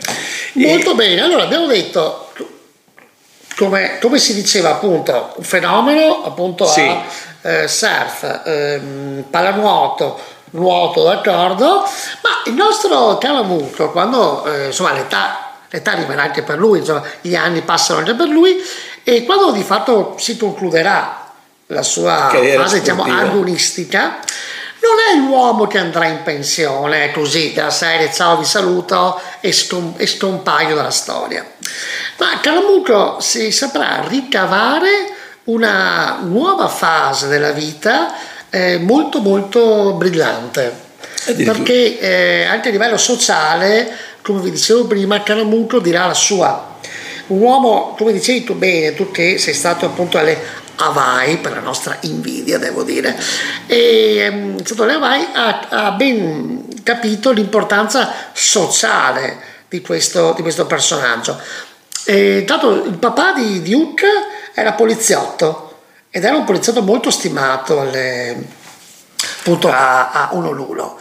Molto 0.54 0.92
e... 0.92 0.96
bene, 0.96 1.22
allora 1.22 1.44
abbiamo 1.44 1.68
detto, 1.68 2.32
come, 3.56 4.00
come, 4.00 4.20
si 4.20 4.34
diceva 4.34 4.72
appunto, 4.72 5.34
un 5.36 5.44
fenomeno 5.44 6.24
appunto 6.26 6.66
sì. 6.66 6.82
a 6.82 7.04
eh, 7.42 7.68
surf, 7.70 8.42
eh, 8.46 8.82
pallanuoto, 9.30 10.20
nuoto 10.52 11.04
d'accordo, 11.04 11.88
ma 12.22 12.42
il 12.48 12.54
nostro 12.54 13.18
caro 13.18 13.44
quando 13.92 14.44
eh, 14.46 14.66
insomma 14.68 14.92
l'età, 14.92 15.52
l'età 15.70 15.92
arriverà 15.92 16.24
anche 16.24 16.44
per 16.44 16.58
lui, 16.58 16.80
insomma 16.80 17.04
gli 17.22 17.36
anni 17.36 17.62
passano 17.62 18.00
anche 18.00 18.14
per 18.14 18.28
lui 18.28 18.58
e 19.04 19.24
quando 19.24 19.52
di 19.52 19.64
fatto 19.64 20.16
si 20.18 20.36
concluderà 20.36 21.28
la 21.72 21.84
sua 21.84 22.30
fase 22.32 22.80
diciamo, 22.80 23.04
agonistica, 23.04 24.20
non 24.82 24.96
è 25.12 25.20
l'uomo 25.20 25.68
che 25.68 25.78
andrà 25.78 26.08
in 26.08 26.24
pensione 26.24 27.12
così 27.12 27.54
della 27.54 27.70
serie 27.70 28.12
ciao 28.12 28.38
vi 28.38 28.46
saluto 28.46 29.20
e, 29.40 29.52
scom- 29.52 30.00
e 30.00 30.08
scompaio 30.08 30.76
dalla 30.76 30.90
storia. 30.90 31.46
Ma 32.18 32.40
Calamucco 32.42 33.20
si 33.20 33.52
saprà 33.52 34.04
ricavare 34.08 35.14
una 35.46 36.20
nuova 36.24 36.68
fase 36.68 37.28
della 37.28 37.52
vita 37.52 38.16
eh, 38.50 38.80
molto 38.80 39.20
molto 39.20 39.94
brillante. 39.94 40.88
Perché 41.26 42.00
eh, 42.00 42.46
anche 42.46 42.70
a 42.70 42.72
livello 42.72 42.98
sociale 42.98 43.96
come 44.24 44.42
vi 44.42 44.52
dicevo 44.52 44.86
prima 44.86 45.22
Calamucco 45.22 45.80
dirà 45.80 46.08
la 46.08 46.14
sua. 46.16 46.78
Un 47.28 47.42
uomo 47.42 47.94
come 47.96 48.12
dicevi 48.12 48.44
tu 48.44 48.56
bene 48.56 48.96
tu 48.96 49.12
che 49.12 49.38
sei 49.38 49.54
stato 49.54 49.86
appunto 49.86 50.18
alle 50.18 50.68
Hawaii, 50.80 51.38
per 51.38 51.54
la 51.54 51.60
nostra 51.60 51.98
invidia 52.02 52.58
devo 52.58 52.84
dire, 52.84 53.20
e 53.68 54.28
um, 54.30 54.86
le 54.86 54.94
Hawaii 54.94 55.28
ha, 55.34 55.68
ha, 55.70 55.92
ben 55.92 56.82
capito 56.84 57.32
l'importanza 57.32 58.14
sociale 58.34 59.38
di 59.68 59.82
questo, 59.82 60.34
di 60.36 60.42
questo 60.42 60.66
personaggio. 60.66 61.40
E, 62.06 62.44
tanto 62.48 62.86
il 62.86 62.98
papà 62.98 63.34
di 63.34 63.62
Duke 63.62 64.08
era 64.54 64.74
poliziotto 64.74 65.82
ed 66.10 66.24
era 66.24 66.36
un 66.36 66.46
poliziotto 66.46 66.82
molto 66.82 67.12
stimato 67.12 67.82
alle, 67.82 68.48
appunto 69.40 69.70
a, 69.70 70.12
a 70.12 70.30
Honolulu. 70.34 70.98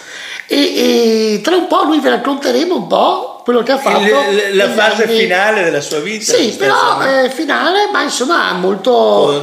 E, 0.50 1.34
e, 1.34 1.40
tra 1.42 1.56
un 1.56 1.66
po' 1.66 1.84
noi 1.84 2.00
vi 2.00 2.08
racconteremo 2.08 2.74
un 2.74 2.86
po' 2.86 3.42
quello 3.44 3.62
che 3.62 3.72
ha 3.72 3.78
fatto. 3.78 4.00
Il, 4.00 4.56
la 4.56 4.70
fase 4.70 5.04
anni... 5.04 5.18
finale 5.18 5.62
della 5.62 5.82
sua 5.82 6.00
vita. 6.00 6.32
Sì, 6.32 6.54
però 6.58 7.02
eh, 7.02 7.28
finale, 7.28 7.90
ma 7.92 8.02
insomma 8.02 8.52
molto, 8.52 8.90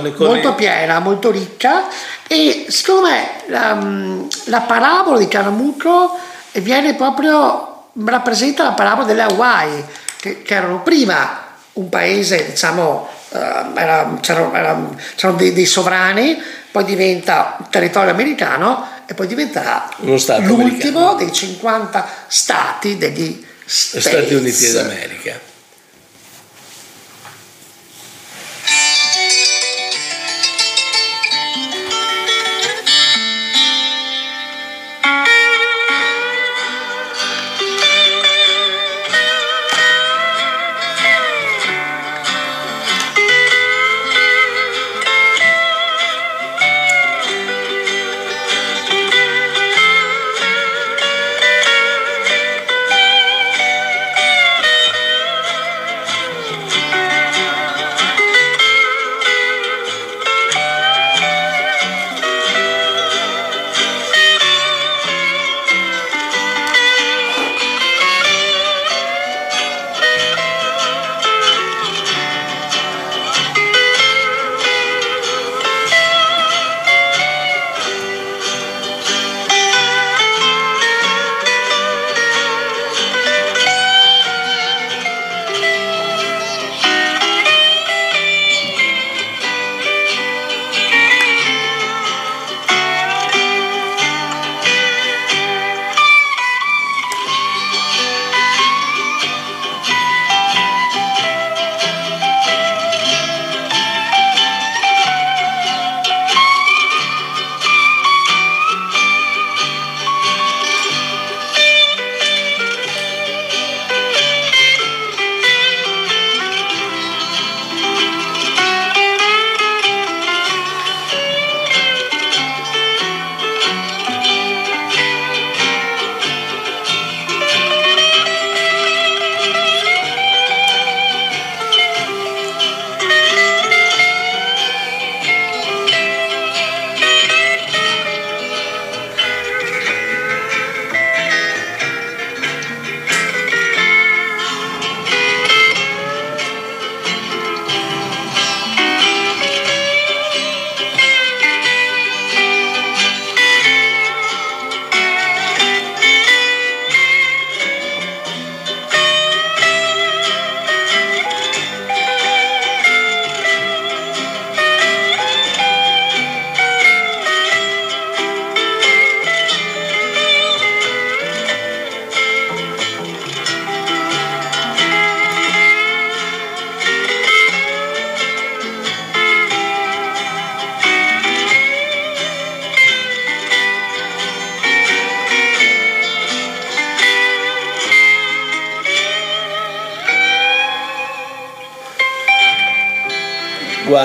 con, 0.02 0.14
con 0.16 0.28
molto 0.28 0.50
il... 0.50 0.56
piena, 0.56 0.98
molto 1.00 1.30
ricca. 1.30 1.84
E 2.28 2.66
secondo 2.70 3.08
me 3.08 3.30
la, 3.48 3.76
mm, 3.76 4.28
la 4.46 4.62
parabola 4.62 5.20
di 5.20 5.28
Caramucco 5.28 6.18
viene 6.54 6.96
proprio, 6.96 7.84
rappresenta 8.04 8.64
la 8.64 8.72
parabola 8.72 9.06
delle 9.06 9.22
Hawaii, 9.22 9.86
che, 10.20 10.42
che 10.42 10.56
erano 10.56 10.82
prima 10.82 11.44
un 11.74 11.90
paese, 11.90 12.48
diciamo, 12.50 13.08
uh, 13.30 13.38
era, 13.76 14.18
c'erano, 14.22 14.56
era, 14.56 14.90
c'erano 15.16 15.38
dei, 15.38 15.54
dei 15.54 15.66
sovrani, 15.66 16.42
poi 16.72 16.84
diventa 16.84 17.58
un 17.60 17.70
territorio 17.70 18.12
americano 18.12 18.94
e 19.08 19.14
poi 19.14 19.28
diventerà 19.28 19.90
l'ultimo 19.98 20.38
americano. 20.38 21.16
dei 21.16 21.32
50 21.32 22.08
stati 22.28 22.98
degli 22.98 23.44
Stati 23.66 24.34
Uniti 24.36 24.72
d'America. 24.72 25.40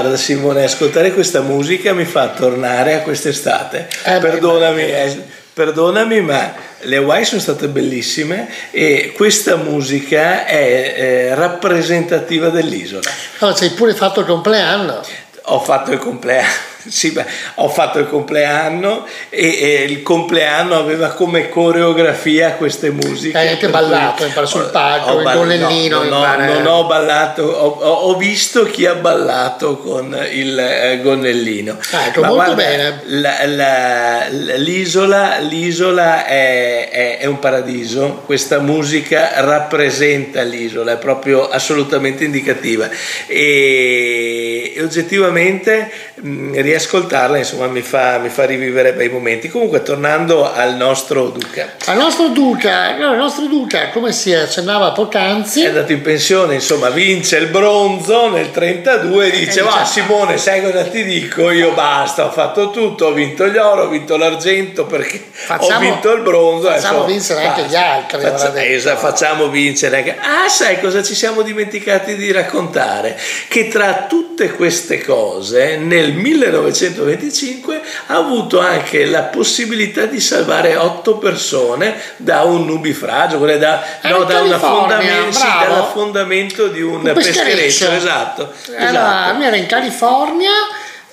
Guarda 0.01 0.17
Simone, 0.17 0.65
ascoltare 0.65 1.13
questa 1.13 1.43
musica 1.43 1.93
mi 1.93 2.07
fa 2.07 2.29
tornare 2.29 2.95
a 2.95 3.01
quest'estate. 3.03 3.87
Eh, 4.05 4.19
perdonami, 4.19 4.83
eh, 4.83 5.23
perdonami, 5.53 6.23
ma 6.23 6.55
le 6.79 6.97
Hawaii 6.97 7.27
sono 7.27 7.39
state 7.39 7.69
bellissime 7.69 8.49
e 8.71 9.13
questa 9.15 9.57
musica 9.57 10.47
è 10.47 10.95
eh, 10.97 11.35
rappresentativa 11.35 12.49
dell'isola. 12.49 13.11
Allora, 13.41 13.55
ci 13.55 13.65
hai 13.65 13.71
pure 13.73 13.93
fatto 13.93 14.21
il 14.21 14.27
compleanno. 14.27 15.03
Ho 15.43 15.61
fatto 15.61 15.93
il 15.93 15.99
compleanno 15.99 16.70
sì, 16.89 17.13
beh, 17.13 17.27
ho 17.57 17.69
fatto 17.69 17.99
il 17.99 18.09
compleanno 18.09 19.07
e, 19.29 19.59
e, 19.61 19.85
il 19.85 20.03
compleanno 20.03 20.77
aveva 20.77 21.11
come 21.11 21.49
coreografia 21.49 22.53
queste 22.53 22.91
musiche. 22.91 23.37
Hai 23.37 23.49
anche 23.49 23.69
ballato 23.69 24.27
cui, 24.27 24.47
sul 24.47 24.71
palco, 24.71 25.21
il 25.21 25.31
gonnellino. 25.33 26.05
No, 26.05 26.25
no, 26.25 26.37
non 26.37 26.67
ho 26.67 26.87
ballato, 26.87 27.43
ho, 27.43 27.69
ho, 27.69 28.17
visto 28.17 28.65
chi 28.65 28.87
ha 28.87 28.95
ballato 28.95 29.79
con 29.79 30.17
il 30.33 30.59
eh, 30.59 31.01
gonnellino. 31.03 31.79
Ah, 31.93 32.07
ecco, 32.07 32.21
molto 32.21 32.35
guarda, 32.35 32.55
bene. 32.55 33.03
La, 33.05 33.47
la, 33.47 34.27
l'isola, 34.29 35.39
l'isola 35.39 36.25
è, 36.25 36.89
è, 36.89 37.19
è 37.19 37.27
un 37.27 37.39
paradiso, 37.39 38.23
questa 38.25 38.59
musica 38.59 39.33
rappresenta 39.37 40.43
l'isola, 40.43 40.93
è 40.93 40.99
proprio 40.99 41.49
assolutamente 41.49 42.25
indicativa 42.25 42.89
e, 43.27 44.73
e 44.75 44.83
oggettivamente 44.83 45.91
mh, 46.17 46.53
riascoltarla 46.71 47.39
insomma 47.39 47.67
mi 47.67 47.83
fa, 47.83 48.19
mi 48.19 48.29
fa, 48.29 48.45
rivivere 48.45 48.93
bei 48.93 49.09
momenti. 49.09 49.49
Comunque 49.49 49.83
tornando 49.83 50.51
al 50.51 50.77
nostro 50.77 51.29
Duca. 51.29 51.73
Al 51.87 51.97
nostro 51.97 52.29
Duca, 52.29 52.97
no, 52.97 53.13
il 53.13 53.19
nostro 53.19 53.47
Duca 53.47 53.89
come 53.89 54.13
si 54.13 54.33
accennava 54.33 54.93
poc'anzi. 54.93 55.65
È 55.65 55.69
andato 55.69 55.93
in 55.93 56.03
pensione, 56.03 56.55
insomma 56.55 56.91
vince 56.91 57.37
il 57.39 57.49
bronzo 57.49 58.31
nel 58.31 58.51
32 58.51 59.33
e 59.33 59.39
dice 59.39 59.63
ma 59.63 59.85
Simone 59.85 60.39
sai 60.39 60.63
cosa 60.63 60.85
ti 60.85 61.05
dico? 61.05 61.51
Io 61.51 61.73
basta, 61.73 62.27
ho 62.27 62.31
fatto 62.31 62.71
tutto, 62.71 63.07
ho 63.07 63.13
vinto 63.13 63.47
gli 63.49 63.57
oro, 63.57 63.83
ho 63.83 63.89
vinto 63.89 64.17
l'argento 64.17 64.87
perché 64.87 65.23
facciamo, 65.31 65.77
ho 65.77 65.81
vinto 65.81 66.13
il 66.13 66.23
bronzo. 66.23 66.69
Facciamo 66.69 67.05
vincere 67.05 67.43
basta. 67.43 67.61
anche 67.61 67.71
gli 67.71 67.77
altri. 67.77 68.21
Faccia, 68.21 68.65
esatto, 68.65 68.99
facciamo 68.99 69.49
vincere 69.49 69.97
anche... 69.97 70.17
Ah 70.21 70.49
sai 70.49 70.81
cosa 70.81 71.03
ci 71.03 71.15
siamo 71.15 71.43
dimenticati 71.43 72.15
di 72.17 72.31
raccontare? 72.33 73.19
Che 73.49 73.69
tra 73.69 74.07
tutte 74.09 74.53
queste 74.53 75.03
cose 75.03 75.77
nel 75.77 76.13
1900 76.13 76.60
1925 76.61 77.81
ha 78.07 78.17
avuto 78.17 78.61
anche 78.61 79.07
la 79.07 79.23
possibilità 79.23 80.07
di 80.07 80.21
salvare 80.21 80.77
otto 80.77 81.19
persone 81.19 81.95
da 82.17 82.43
un 82.43 82.65
nubifragio, 82.65 83.39
da, 83.39 83.83
no, 84.03 84.25
da 84.25 84.39
affondamento, 84.39 85.39
sì, 85.39 85.47
dall'affondamento 85.61 86.69
di 86.69 86.83
un, 86.83 87.07
un 87.07 87.13
peschereccio. 87.13 87.91
Esatto, 87.91 88.53
era, 88.77 88.89
esatto. 88.89 89.43
era 89.43 89.57
in 89.57 89.67
California. 89.67 90.51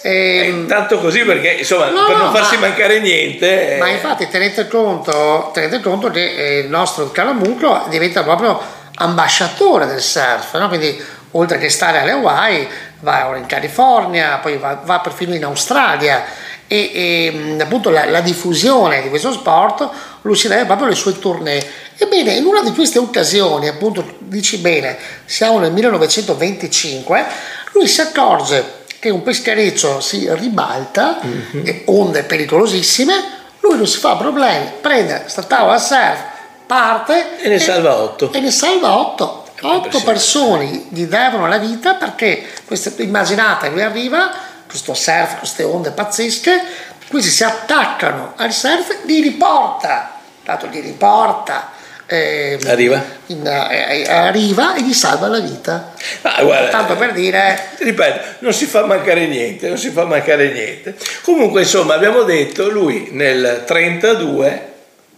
E... 0.02 0.12
Eh, 0.12 0.50
intanto 0.50 1.00
così 1.00 1.24
perché 1.24 1.50
insomma 1.54 1.90
no, 1.90 2.06
per 2.06 2.18
non 2.18 2.32
farsi 2.32 2.56
ma, 2.58 2.68
mancare 2.68 3.00
niente 3.00 3.76
eh. 3.76 3.80
ma 3.80 3.88
infatti 3.88 4.28
tenete 4.30 4.68
conto, 4.68 5.50
tenete 5.54 5.80
conto 5.80 6.12
che 6.12 6.36
eh, 6.36 6.60
il 6.60 6.70
nostro 6.70 7.10
Calamucro 7.12 7.88
diventa 7.90 8.22
proprio 8.22 8.62
ambasciatore 8.94 9.88
del 9.88 10.00
surf 10.00 10.56
no? 10.60 10.68
quindi 10.68 11.04
oltre 11.32 11.58
che 11.58 11.70
stare 11.70 12.00
alle 12.00 12.12
Hawaii 12.12 12.68
va 13.02 13.28
ora 13.28 13.38
in 13.38 13.46
California, 13.46 14.38
poi 14.38 14.58
va, 14.58 14.82
va 14.84 15.00
perfino 15.00 15.36
in 15.36 15.44
Australia 15.44 16.24
e, 16.68 16.92
e 16.94 17.58
appunto 17.60 17.90
la, 17.90 18.06
la, 18.06 18.22
diffusione 18.22 19.02
di 19.02 19.10
questo 19.10 19.32
sport 19.32 19.90
lui 20.22 20.36
si 20.36 20.48
deve 20.48 20.66
proprio 20.66 20.88
alle 20.88 20.96
sue 20.96 21.18
tournée. 21.18 21.66
Ebbene, 21.98 22.34
in 22.34 22.46
una 22.46 22.62
di 22.62 22.74
queste 22.74 23.00
occasioni, 23.00 23.68
appunto, 23.68 24.16
dici 24.20 24.58
bene, 24.58 24.98
siamo 25.26 25.60
nel 25.60 25.72
1925, 25.72 27.26
lui 27.72 27.88
si 27.88 28.02
accorge 28.02 28.76
che 29.00 29.10
un 29.10 29.24
peschereccio 29.24 30.00
si 30.02 30.28
ribalta, 30.34 31.20
mm-hmm. 31.26 31.78
onde 31.86 32.24
pericolosissime, 32.24 33.14
lui 33.62 33.78
non 33.78 33.88
si 33.88 33.98
fa 34.00 34.16
problemi, 34.16 34.70
prende 34.82 35.24
sta 35.28 35.44
tavola 35.44 35.80
surf, 35.80 36.20
parte 36.68 37.42
e 37.42 37.48
ne 37.48 37.56
e, 37.56 37.60
salva 37.60 37.96
otto. 37.96 38.32
E 38.34 38.40
ne 38.40 38.52
salva 38.52 38.98
otto 38.98 39.46
otto 39.62 40.02
persone 40.04 40.66
gli 40.90 41.06
devono 41.06 41.48
la 41.48 41.58
vita 41.58 41.96
perché, 41.96 42.46
queste, 42.66 42.94
immaginate, 43.02 43.70
lui 43.70 43.82
arriva, 43.82 44.32
questo 44.68 44.94
surf, 44.94 45.40
queste 45.40 45.64
onde 45.64 45.92
pazzesche, 45.92 46.62
questi 47.10 47.30
si 47.30 47.44
attaccano 47.44 48.34
al 48.36 48.52
surf, 48.52 49.04
li 49.06 49.22
riporta, 49.22 50.20
tanto 50.44 50.68
li 50.68 50.80
riporta. 50.80 51.76
Eh, 52.10 52.58
arriva. 52.68 53.04
In, 53.28 53.46
eh, 53.46 54.04
eh, 54.04 54.10
arriva 54.10 54.76
e 54.76 54.82
gli 54.82 54.94
salva 54.94 55.28
la 55.28 55.40
vita. 55.40 55.94
Ah, 56.22 56.42
guarda, 56.42 56.70
Tanto 56.70 56.96
per 56.96 57.12
dire. 57.12 57.72
Ripeto, 57.78 58.20
non 58.40 58.54
si 58.54 58.66
fa 58.66 58.86
mancare 58.86 59.28
niente, 59.28 59.68
non 59.68 59.78
si 59.78 59.90
fa 59.90 60.06
mancare 60.06 60.52
niente. 60.54 60.96
Comunque, 61.24 61.62
insomma, 61.62 61.96
abbiamo 61.96 62.24
detto, 62.24 62.70
lui 62.70 63.10
nel 63.12 63.64
32 63.66 64.67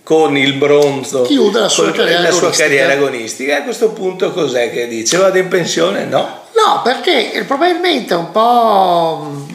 con 0.09 0.35
il 0.35 0.53
bronzo 0.53 1.21
chiude 1.21 1.59
la 1.59 1.69
sua, 1.69 1.91
carriera, 1.91 2.21
la 2.21 2.31
sua 2.31 2.49
carriera 2.49 2.93
agonistica. 2.93 3.57
A 3.57 3.61
questo 3.61 3.91
punto 3.91 4.31
cos'è 4.31 4.71
che 4.71 4.87
dice? 4.87 5.17
Vado 5.17 5.37
in 5.37 5.47
pensione? 5.47 6.05
No. 6.05 6.45
No, 6.55 6.81
perché 6.83 7.43
probabilmente 7.45 8.15
un 8.15 8.31
po' 8.31 9.45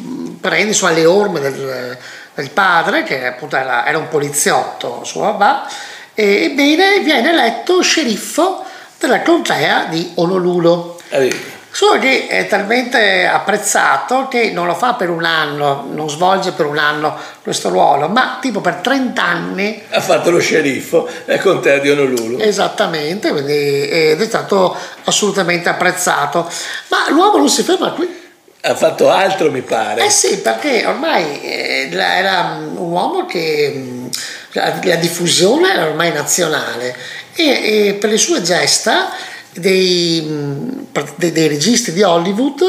prende 0.41 0.73
su 0.73 0.85
alle 0.85 1.07
orme 1.07 1.41
del, 1.41 1.99
del, 2.35 2.51
padre, 2.51 3.03
che 3.03 3.27
appunto 3.27 3.57
era, 3.57 3.85
era 3.85 3.99
un 3.99 4.07
poliziotto 4.07 5.03
suo 5.03 5.23
babà, 5.23 5.69
e 6.15 6.45
ebbene 6.45 7.01
viene 7.01 7.31
eletto 7.31 7.83
sceriffo 7.83 8.63
della 9.01 9.23
contea 9.23 9.87
di 9.87 10.13
Honolulu. 10.15 10.97
Addio. 11.11 11.54
Solo 11.75 11.99
che 11.99 12.29
è 12.29 12.47
talmente 12.47 13.27
apprezzato 13.27 14.29
che 14.29 14.53
non 14.53 14.69
lo 14.69 14.77
fa 14.77 14.95
per 14.95 15.11
un 15.11 15.25
anno, 15.25 15.89
non 15.91 16.09
svolge 16.09 16.53
per 16.53 16.67
un 16.67 16.79
anno 16.79 17.19
questo 17.43 17.69
ruolo, 17.69 18.07
ma 18.07 18.39
tipo 18.41 18.61
per 18.61 18.75
30 18.75 19.21
anni. 19.21 19.83
Ha 19.91 20.01
fatto 20.01 20.31
lo 20.31 20.39
sceriffo 20.39 21.09
nel 21.25 21.41
contea 21.41 21.79
di 21.79 21.91
Honolulu. 21.91 22.39
Esattamente, 22.41 23.33
quindi, 23.33 23.89
ed 23.89 24.23
è 24.23 24.25
stato 24.25 24.77
assolutamente 25.03 25.69
apprezzato. 25.69 26.49
Ma 26.91 27.11
l'uomo 27.11 27.39
non 27.39 27.49
si 27.49 27.65
ferma 27.65 27.91
qui. 27.91 28.23
Ha 28.61 28.75
fatto 28.77 29.11
altro, 29.11 29.51
mi 29.51 29.63
pare. 29.63 30.05
Eh 30.05 30.11
sì, 30.11 30.39
perché 30.39 30.87
ormai 30.87 31.43
eh, 31.43 31.89
era 31.91 32.57
un 32.57 32.77
uomo 32.77 33.27
che 33.27 33.73
mm, 33.75 34.07
la 34.53 34.95
diffusione 34.95 35.73
era 35.73 35.87
ormai 35.87 36.13
nazionale 36.13 36.97
e, 37.35 37.89
e 37.89 37.95
per 37.95 38.11
le 38.11 38.19
sue 38.19 38.43
gesta 38.43 39.33
dei, 39.55 40.87
dei, 41.17 41.33
dei 41.33 41.49
registi 41.49 41.93
di 41.93 42.03
Hollywood 42.03 42.63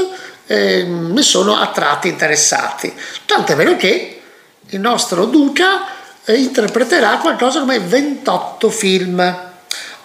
eh, 0.48 0.84
ne 0.84 1.22
sono 1.22 1.58
attratti 1.58 2.08
interessati. 2.08 2.94
Tant'è 3.26 3.56
vero 3.56 3.76
che 3.76 4.22
il 4.70 4.80
nostro 4.80 5.26
Duca 5.26 5.86
eh, 6.26 6.38
interpreterà 6.38 7.18
qualcosa 7.18 7.60
come 7.60 7.80
28 7.80 8.70
film. 8.70 9.52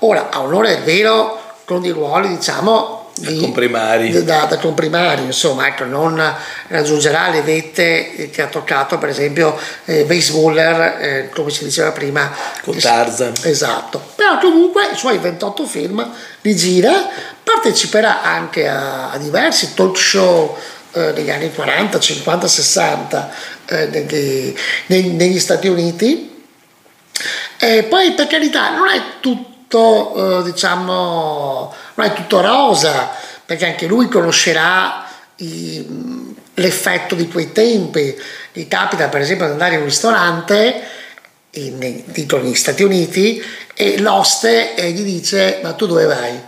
Ora, 0.01 0.31
a 0.31 0.41
onore 0.41 0.75
del 0.75 0.85
vero, 0.85 1.57
con 1.65 1.81
dei 1.83 1.91
ruoli, 1.91 2.29
diciamo, 2.29 3.00
di, 3.21 3.35
da 3.35 3.41
comprimari. 3.41 4.25
Da, 4.25 4.45
da 4.45 4.59
comprimari, 4.59 5.23
insomma, 5.25 5.67
ecco, 5.67 5.85
non 5.85 6.23
raggiungerà 6.69 7.29
le 7.29 7.43
vette 7.43 8.31
che 8.31 8.43
ha 8.43 8.47
toccato, 8.47 8.99
per 8.99 9.11
esempio, 9.11 9.57
eh, 9.85 10.05
baseballer, 10.05 10.81
eh, 11.01 11.31
come 11.33 11.51
si 11.51 11.65
diceva 11.65 11.93
prima. 11.93 12.31
Con 12.63 12.79
Tarzan. 12.79 13.33
Esatto. 13.43 14.03
Però 14.15 14.39
comunque 14.39 14.91
i 14.93 14.97
suoi 14.97 15.19
28 15.19 15.65
film 15.67 16.09
li 16.43 16.57
gira, 16.57 17.09
parteciperà 17.43 18.23
anche 18.23 18.69
a, 18.69 19.11
a 19.11 19.19
diversi 19.19 19.75
talk 19.75 19.97
show 19.97 20.57
eh, 20.93 21.13
negli 21.13 21.31
anni 21.31 21.53
40, 21.53 22.01
50, 22.01 22.49
60 22.49 23.31
eh, 23.67 23.87
negli, 23.87 24.55
negli, 24.87 25.39
Stati 25.39 25.69
Uniti. 25.69 26.29
E 27.59 27.83
poi 27.85 28.13
per 28.13 28.27
carità 28.27 28.71
non 28.71 28.89
è 28.89 29.01
tutto, 29.21 29.50
eh, 29.79 30.43
diciamo, 30.43 31.75
non 31.95 32.07
è 32.07 32.13
tutto 32.13 32.41
rosa, 32.41 33.11
perché 33.45 33.67
anche 33.67 33.87
lui 33.87 34.09
conoscerà 34.09 35.07
i, 35.37 36.35
l'effetto 36.55 37.15
di 37.15 37.29
quei 37.29 37.53
tempi. 37.53 38.17
Gli 38.53 38.67
capita 38.69 39.09
per 39.09 39.21
esempio 39.21 39.47
di 39.47 39.53
andare 39.53 39.75
in 39.75 39.81
un 39.81 39.87
ristorante, 39.87 40.83
in, 41.51 42.03
dico 42.07 42.39
negli 42.39 42.55
Stati 42.55 42.83
Uniti, 42.83 43.43
e 43.75 43.99
l'oste 43.99 44.75
gli 44.77 45.03
dice 45.03 45.61
ma 45.63 45.73
tu 45.73 45.87
dove 45.87 46.05
vai? 46.05 46.41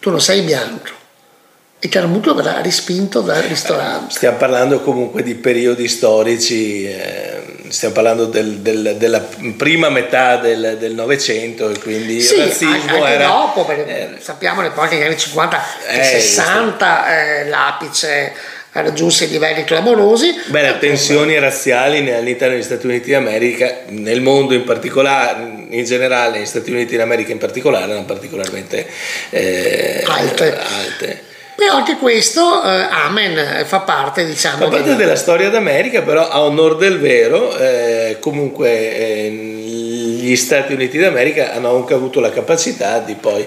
Tu 0.00 0.10
non 0.10 0.20
sei 0.20 0.42
bianco. 0.42 0.94
E 1.86 1.88
Caramuccio 1.88 2.34
verrà 2.34 2.60
rispinto 2.62 3.20
dal 3.20 3.42
ristorante. 3.42 4.12
Stiamo 4.12 4.38
parlando 4.38 4.80
comunque 4.80 5.22
di 5.22 5.36
periodi 5.36 5.86
storici, 5.86 6.84
eh, 6.84 7.40
stiamo 7.68 7.94
parlando 7.94 8.24
del, 8.24 8.56
del, 8.56 8.96
della 8.98 9.24
prima 9.56 9.88
metà 9.88 10.36
del 10.38 10.94
Novecento 10.94 11.70
e 11.70 11.78
quindi 11.78 12.20
sì, 12.20 12.34
il 12.34 12.46
razzismo 12.46 12.96
anche 12.96 13.08
era... 13.08 13.26
dopo, 13.28 13.64
perché 13.64 13.86
eh, 13.86 14.20
sappiamo 14.20 14.62
che 14.62 14.70
poi 14.70 14.88
negli 14.88 15.02
anni 15.02 15.16
50 15.16 15.62
e 15.86 15.98
eh, 16.00 16.02
60 16.02 17.18
eh, 17.18 17.48
l'apice 17.48 18.32
raggiunse 18.72 19.26
i 19.26 19.28
livelli 19.28 19.62
clamorosi. 19.62 20.34
Beh, 20.46 20.62
le 20.62 20.78
tensioni 20.80 21.38
razziali 21.38 22.12
all'interno 22.12 22.54
degli 22.54 22.64
Stati 22.64 22.86
Uniti 22.86 23.12
d'America, 23.12 23.82
nel 23.90 24.22
mondo 24.22 24.54
in 24.54 24.64
particolare, 24.64 25.66
in 25.68 25.84
generale, 25.84 26.38
negli 26.38 26.46
Stati 26.46 26.72
Uniti 26.72 26.96
d'America 26.96 27.30
in 27.30 27.38
particolare, 27.38 27.84
erano 27.84 28.06
particolarmente 28.06 28.84
eh, 29.30 30.02
alte. 30.04 30.58
alte. 30.58 31.34
Però 31.56 31.74
anche 31.74 31.96
questo, 31.96 32.62
eh, 32.62 32.86
amen, 32.90 33.64
fa 33.64 33.80
parte, 33.80 34.26
diciamo... 34.26 34.58
Fa 34.58 34.68
parte 34.68 34.94
della 34.94 35.16
storia 35.16 35.48
d'America, 35.48 36.02
però 36.02 36.28
a 36.28 36.42
onor 36.42 36.76
del 36.76 36.98
vero, 36.98 37.56
eh, 37.56 38.18
comunque 38.20 38.68
eh, 38.68 39.64
gli 40.26 40.36
Stati 40.36 40.72
Uniti 40.72 40.98
d'America 40.98 41.52
hanno 41.52 41.76
anche 41.76 41.94
avuto 41.94 42.18
la 42.18 42.30
capacità 42.30 42.98
di 42.98 43.14
poi 43.14 43.46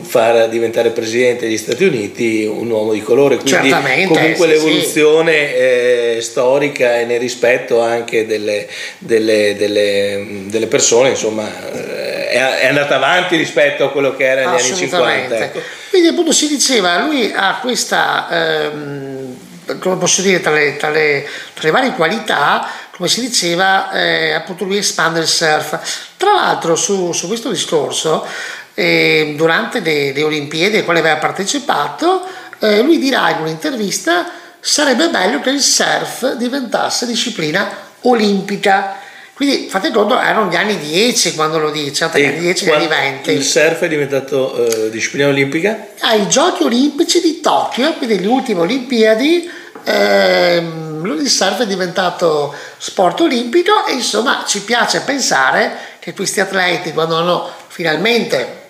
far 0.00 0.48
diventare 0.48 0.90
presidente 0.90 1.46
degli 1.46 1.58
Stati 1.58 1.84
Uniti 1.84 2.44
un 2.44 2.70
uomo 2.70 2.92
di 2.92 3.02
colore, 3.02 3.36
quindi 3.36 3.52
Certamente, 3.52 4.14
comunque 4.14 4.46
sì, 4.46 4.52
l'evoluzione 4.52 5.54
eh, 5.54 6.18
storica 6.22 6.98
e 6.98 7.04
nel 7.04 7.20
rispetto 7.20 7.80
anche 7.82 8.26
delle, 8.26 8.66
delle, 8.98 9.54
delle, 9.56 10.44
delle 10.46 10.66
persone, 10.66 11.10
insomma, 11.10 11.46
eh, 11.72 12.28
è, 12.28 12.58
è 12.60 12.66
andata 12.66 12.96
avanti 12.96 13.36
rispetto 13.36 13.84
a 13.84 13.90
quello 13.90 14.16
che 14.16 14.24
era 14.24 14.50
negli 14.50 14.60
anni 14.60 14.74
50. 14.74 15.36
Ecco. 15.36 15.60
Quindi 15.90 16.08
appunto 16.08 16.32
si 16.32 16.48
diceva, 16.48 16.98
lui 17.04 17.32
ha 17.34 17.58
questa, 17.60 18.28
ehm, 18.30 19.36
come 19.80 19.96
posso 19.96 20.22
dire, 20.22 20.40
tra 20.40 20.52
le, 20.52 20.76
tra, 20.76 20.90
le, 20.90 21.26
tra 21.54 21.64
le, 21.64 21.70
varie 21.70 21.92
qualità, 21.92 22.68
come 22.96 23.08
si 23.08 23.20
diceva, 23.20 23.92
eh, 23.92 24.32
appunto 24.32 24.64
lui 24.64 24.78
espande 24.78 25.20
il 25.20 25.26
surf. 25.26 25.78
Tra 26.16 26.32
l'altro 26.32 26.74
su, 26.76 27.12
su 27.12 27.26
questo 27.26 27.50
discorso, 27.50 28.26
eh, 28.74 29.34
durante 29.36 29.80
le, 29.80 30.12
le, 30.12 30.22
Olimpiadi 30.22 30.78
a 30.78 30.84
quale 30.84 31.00
aveva 31.00 31.16
partecipato, 31.16 32.26
eh, 32.58 32.80
lui 32.80 32.98
dirà 32.98 33.30
in 33.30 33.42
un'intervista 33.42 34.30
sarebbe 34.58 35.10
bello 35.10 35.40
che 35.40 35.50
il 35.50 35.60
surf 35.60 36.34
diventasse 36.34 37.06
disciplina 37.06 37.84
olimpica 38.02 38.96
quindi 39.36 39.68
fate 39.68 39.90
conto, 39.90 40.18
erano 40.18 40.50
gli 40.50 40.56
anni 40.56 40.78
10 40.78 41.34
quando 41.34 41.58
lo 41.58 41.70
dice, 41.70 42.08
tra 42.08 42.18
gli 42.18 42.24
anni 42.24 42.38
10 42.38 42.64
e 42.64 42.68
gli 42.68 42.70
anni 42.72 42.86
20. 42.86 43.30
Il 43.32 43.44
surf 43.44 43.80
è 43.82 43.88
diventato 43.88 44.54
uh, 44.56 44.88
disciplina 44.88 45.28
olimpica? 45.28 45.88
Ai 46.00 46.22
ah, 46.22 46.26
giochi 46.26 46.62
olimpici 46.62 47.20
di 47.20 47.40
Tokyo, 47.40 47.92
quindi 47.92 48.18
le 48.18 48.26
ultime 48.28 48.60
Olimpiadi, 48.60 49.50
ehm, 49.84 50.85
il 51.14 51.28
surf 51.28 51.62
è 51.62 51.66
diventato 51.66 52.54
sport 52.78 53.20
olimpico 53.20 53.86
e 53.86 53.94
insomma 53.94 54.44
ci 54.46 54.62
piace 54.62 55.00
pensare 55.00 55.76
che 55.98 56.12
questi 56.12 56.40
atleti 56.40 56.92
quando 56.92 57.16
hanno 57.16 57.50
finalmente 57.68 58.64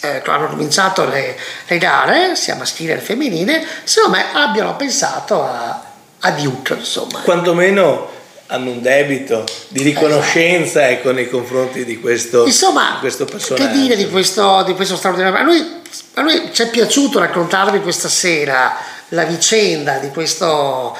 eh, 0.00 0.22
hanno 0.24 0.48
cominciato 0.48 1.04
le, 1.04 1.36
le, 1.66 1.78
gare, 1.78 2.34
sia 2.36 2.54
maschile 2.56 2.94
che 2.94 3.00
femminile, 3.00 3.64
secondo 3.84 4.16
me 4.16 4.24
abbiano 4.32 4.74
pensato 4.76 5.42
a, 5.42 5.82
a 6.20 6.30
Duke, 6.32 6.74
insomma. 6.74 7.20
Quantomeno 7.20 8.10
hanno 8.46 8.70
un 8.70 8.82
debito 8.82 9.44
di 9.68 9.82
riconoscenza 9.82 10.80
esatto. 10.82 10.92
ecco, 10.92 11.12
nei 11.12 11.28
confronti 11.28 11.84
di 11.84 11.98
questo, 11.98 12.44
Insomma, 12.44 12.92
di 12.94 12.98
questo 13.00 13.24
personaggio. 13.24 13.66
Che 13.66 13.72
dire 13.72 13.96
di 13.96 14.08
questo, 14.08 14.62
di 14.64 14.74
questo 14.74 14.96
straordinario? 14.96 15.38
A 15.38 15.42
noi, 15.42 15.80
a 16.14 16.22
noi 16.22 16.50
ci 16.52 16.62
è 16.62 16.68
piaciuto 16.68 17.18
raccontarvi 17.18 17.80
questa 17.80 18.08
sera 18.08 18.76
la 19.08 19.24
vicenda 19.24 19.98
di 19.98 20.08
questo, 20.08 20.96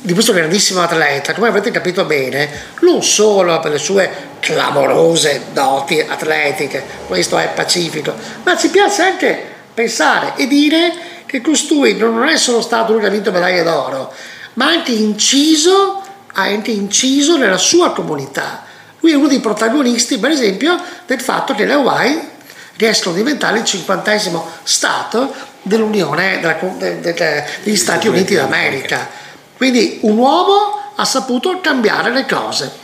di 0.00 0.12
questo 0.12 0.32
grandissimo 0.32 0.82
atleta, 0.82 1.34
come 1.34 1.48
avrete 1.48 1.70
capito 1.70 2.04
bene, 2.04 2.48
non 2.80 3.02
solo 3.02 3.58
per 3.60 3.72
le 3.72 3.78
sue 3.78 4.10
clamorose 4.40 5.46
doti 5.52 6.00
atletiche, 6.00 6.84
questo 7.06 7.38
è 7.38 7.48
pacifico, 7.54 8.14
ma 8.42 8.56
ci 8.56 8.68
piace 8.68 9.02
anche 9.02 9.52
pensare 9.72 10.34
e 10.36 10.46
dire 10.46 10.92
che 11.26 11.40
costui 11.40 11.96
non 11.96 12.28
è 12.28 12.36
solo 12.36 12.60
stato 12.60 12.92
lui 12.92 13.00
che 13.00 13.08
ha 13.08 13.10
vinto 13.10 13.32
medaglie 13.32 13.62
d'oro, 13.62 14.12
ma 14.54 14.66
anche 14.66 14.92
inciso 14.92 16.02
ha 16.36 16.42
anche 16.42 16.70
inciso 16.70 17.36
nella 17.36 17.56
sua 17.56 17.92
comunità. 17.92 18.64
Lui 19.00 19.12
è 19.12 19.16
uno 19.16 19.28
dei 19.28 19.40
protagonisti, 19.40 20.18
per 20.18 20.30
esempio, 20.30 20.80
del 21.06 21.20
fatto 21.20 21.54
che 21.54 21.64
le 21.64 21.74
Hawaii 21.74 22.28
riescono 22.76 23.14
a 23.14 23.18
diventare 23.18 23.58
il 23.58 23.64
cinquantesimo 23.64 24.46
Stato 24.62 25.32
dell'Unione 25.62 26.40
della, 26.40 26.58
de, 26.78 27.00
de, 27.00 27.12
de, 27.12 27.44
degli 27.62 27.76
Stati 27.76 28.08
Uniti 28.08 28.34
d'America. 28.34 29.22
Quindi 29.56 29.98
un 30.02 30.18
uomo 30.18 30.78
ha 30.94 31.04
saputo 31.04 31.60
cambiare 31.60 32.10
le 32.10 32.26
cose. 32.26 32.82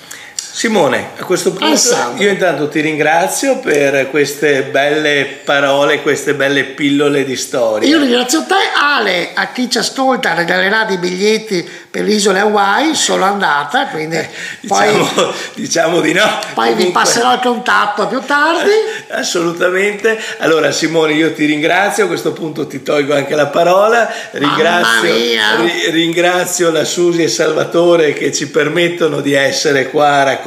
Simone, 0.52 1.10
a 1.16 1.24
questo 1.24 1.50
punto 1.50 1.66
Alessandro. 1.66 2.22
io 2.24 2.30
intanto 2.30 2.68
ti 2.68 2.80
ringrazio 2.80 3.60
per 3.60 4.10
queste 4.10 4.64
belle 4.64 5.38
parole, 5.44 6.02
queste 6.02 6.34
belle 6.34 6.64
pillole 6.64 7.24
di 7.24 7.36
storia. 7.36 7.88
Io 7.88 8.00
ringrazio 8.00 8.44
te, 8.44 8.56
Ale, 8.76 9.30
a 9.32 9.52
chi 9.52 9.70
ci 9.70 9.78
ascolta 9.78 10.34
regalerà 10.34 10.84
dei 10.84 10.98
biglietti 10.98 11.66
per 11.88 12.02
le 12.02 12.12
isole 12.12 12.40
Hawaii, 12.40 12.94
sono 12.96 13.24
andata, 13.24 13.86
quindi 13.86 14.16
eh, 14.16 14.28
diciamo, 14.60 15.04
poi, 15.06 15.32
diciamo, 15.54 16.00
di 16.00 16.12
no. 16.12 16.22
Poi 16.22 16.70
Comunque, 16.70 16.84
vi 16.84 16.90
passerò 16.90 17.34
il 17.34 17.40
contatto 17.40 18.08
più 18.08 18.20
tardi. 18.20 18.70
Assolutamente. 19.10 20.20
Allora 20.38 20.72
Simone, 20.72 21.12
io 21.12 21.32
ti 21.32 21.44
ringrazio, 21.44 22.04
a 22.04 22.08
questo 22.08 22.32
punto 22.32 22.66
ti 22.66 22.82
tolgo 22.82 23.14
anche 23.14 23.36
la 23.36 23.46
parola, 23.46 24.12
ringrazio, 24.32 25.12
ri, 25.60 25.90
ringrazio 25.90 26.70
la 26.72 26.84
Susi 26.84 27.22
e 27.22 27.28
Salvatore 27.28 28.12
che 28.12 28.32
ci 28.32 28.48
permettono 28.48 29.20
di 29.20 29.32
essere 29.32 29.88
qua 29.88 30.08
a 30.08 30.22
raccontare 30.24 30.38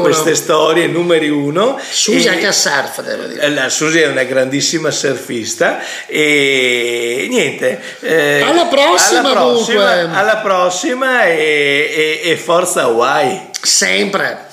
queste 0.00 0.34
storie, 0.34 0.86
numeri 0.86 1.28
uno. 1.28 1.78
Susi 1.90 2.26
e, 2.26 2.30
anche 2.30 2.46
a 2.46 2.52
surf, 2.52 3.02
devo 3.02 3.24
dire. 3.24 3.48
La 3.50 3.68
Susi 3.68 4.00
è 4.00 4.06
una 4.06 4.24
grandissima 4.24 4.90
surfista 4.90 5.80
e 6.06 7.26
niente. 7.28 7.80
Eh, 8.00 8.42
alla 8.42 8.66
prossima, 8.66 9.20
alla 9.20 9.30
prossima, 9.30 10.18
alla 10.18 10.36
prossima 10.36 11.24
e, 11.26 12.20
e, 12.22 12.30
e 12.30 12.36
forza 12.36 12.82
Hawaii. 12.82 13.50
Sempre. 13.60 14.52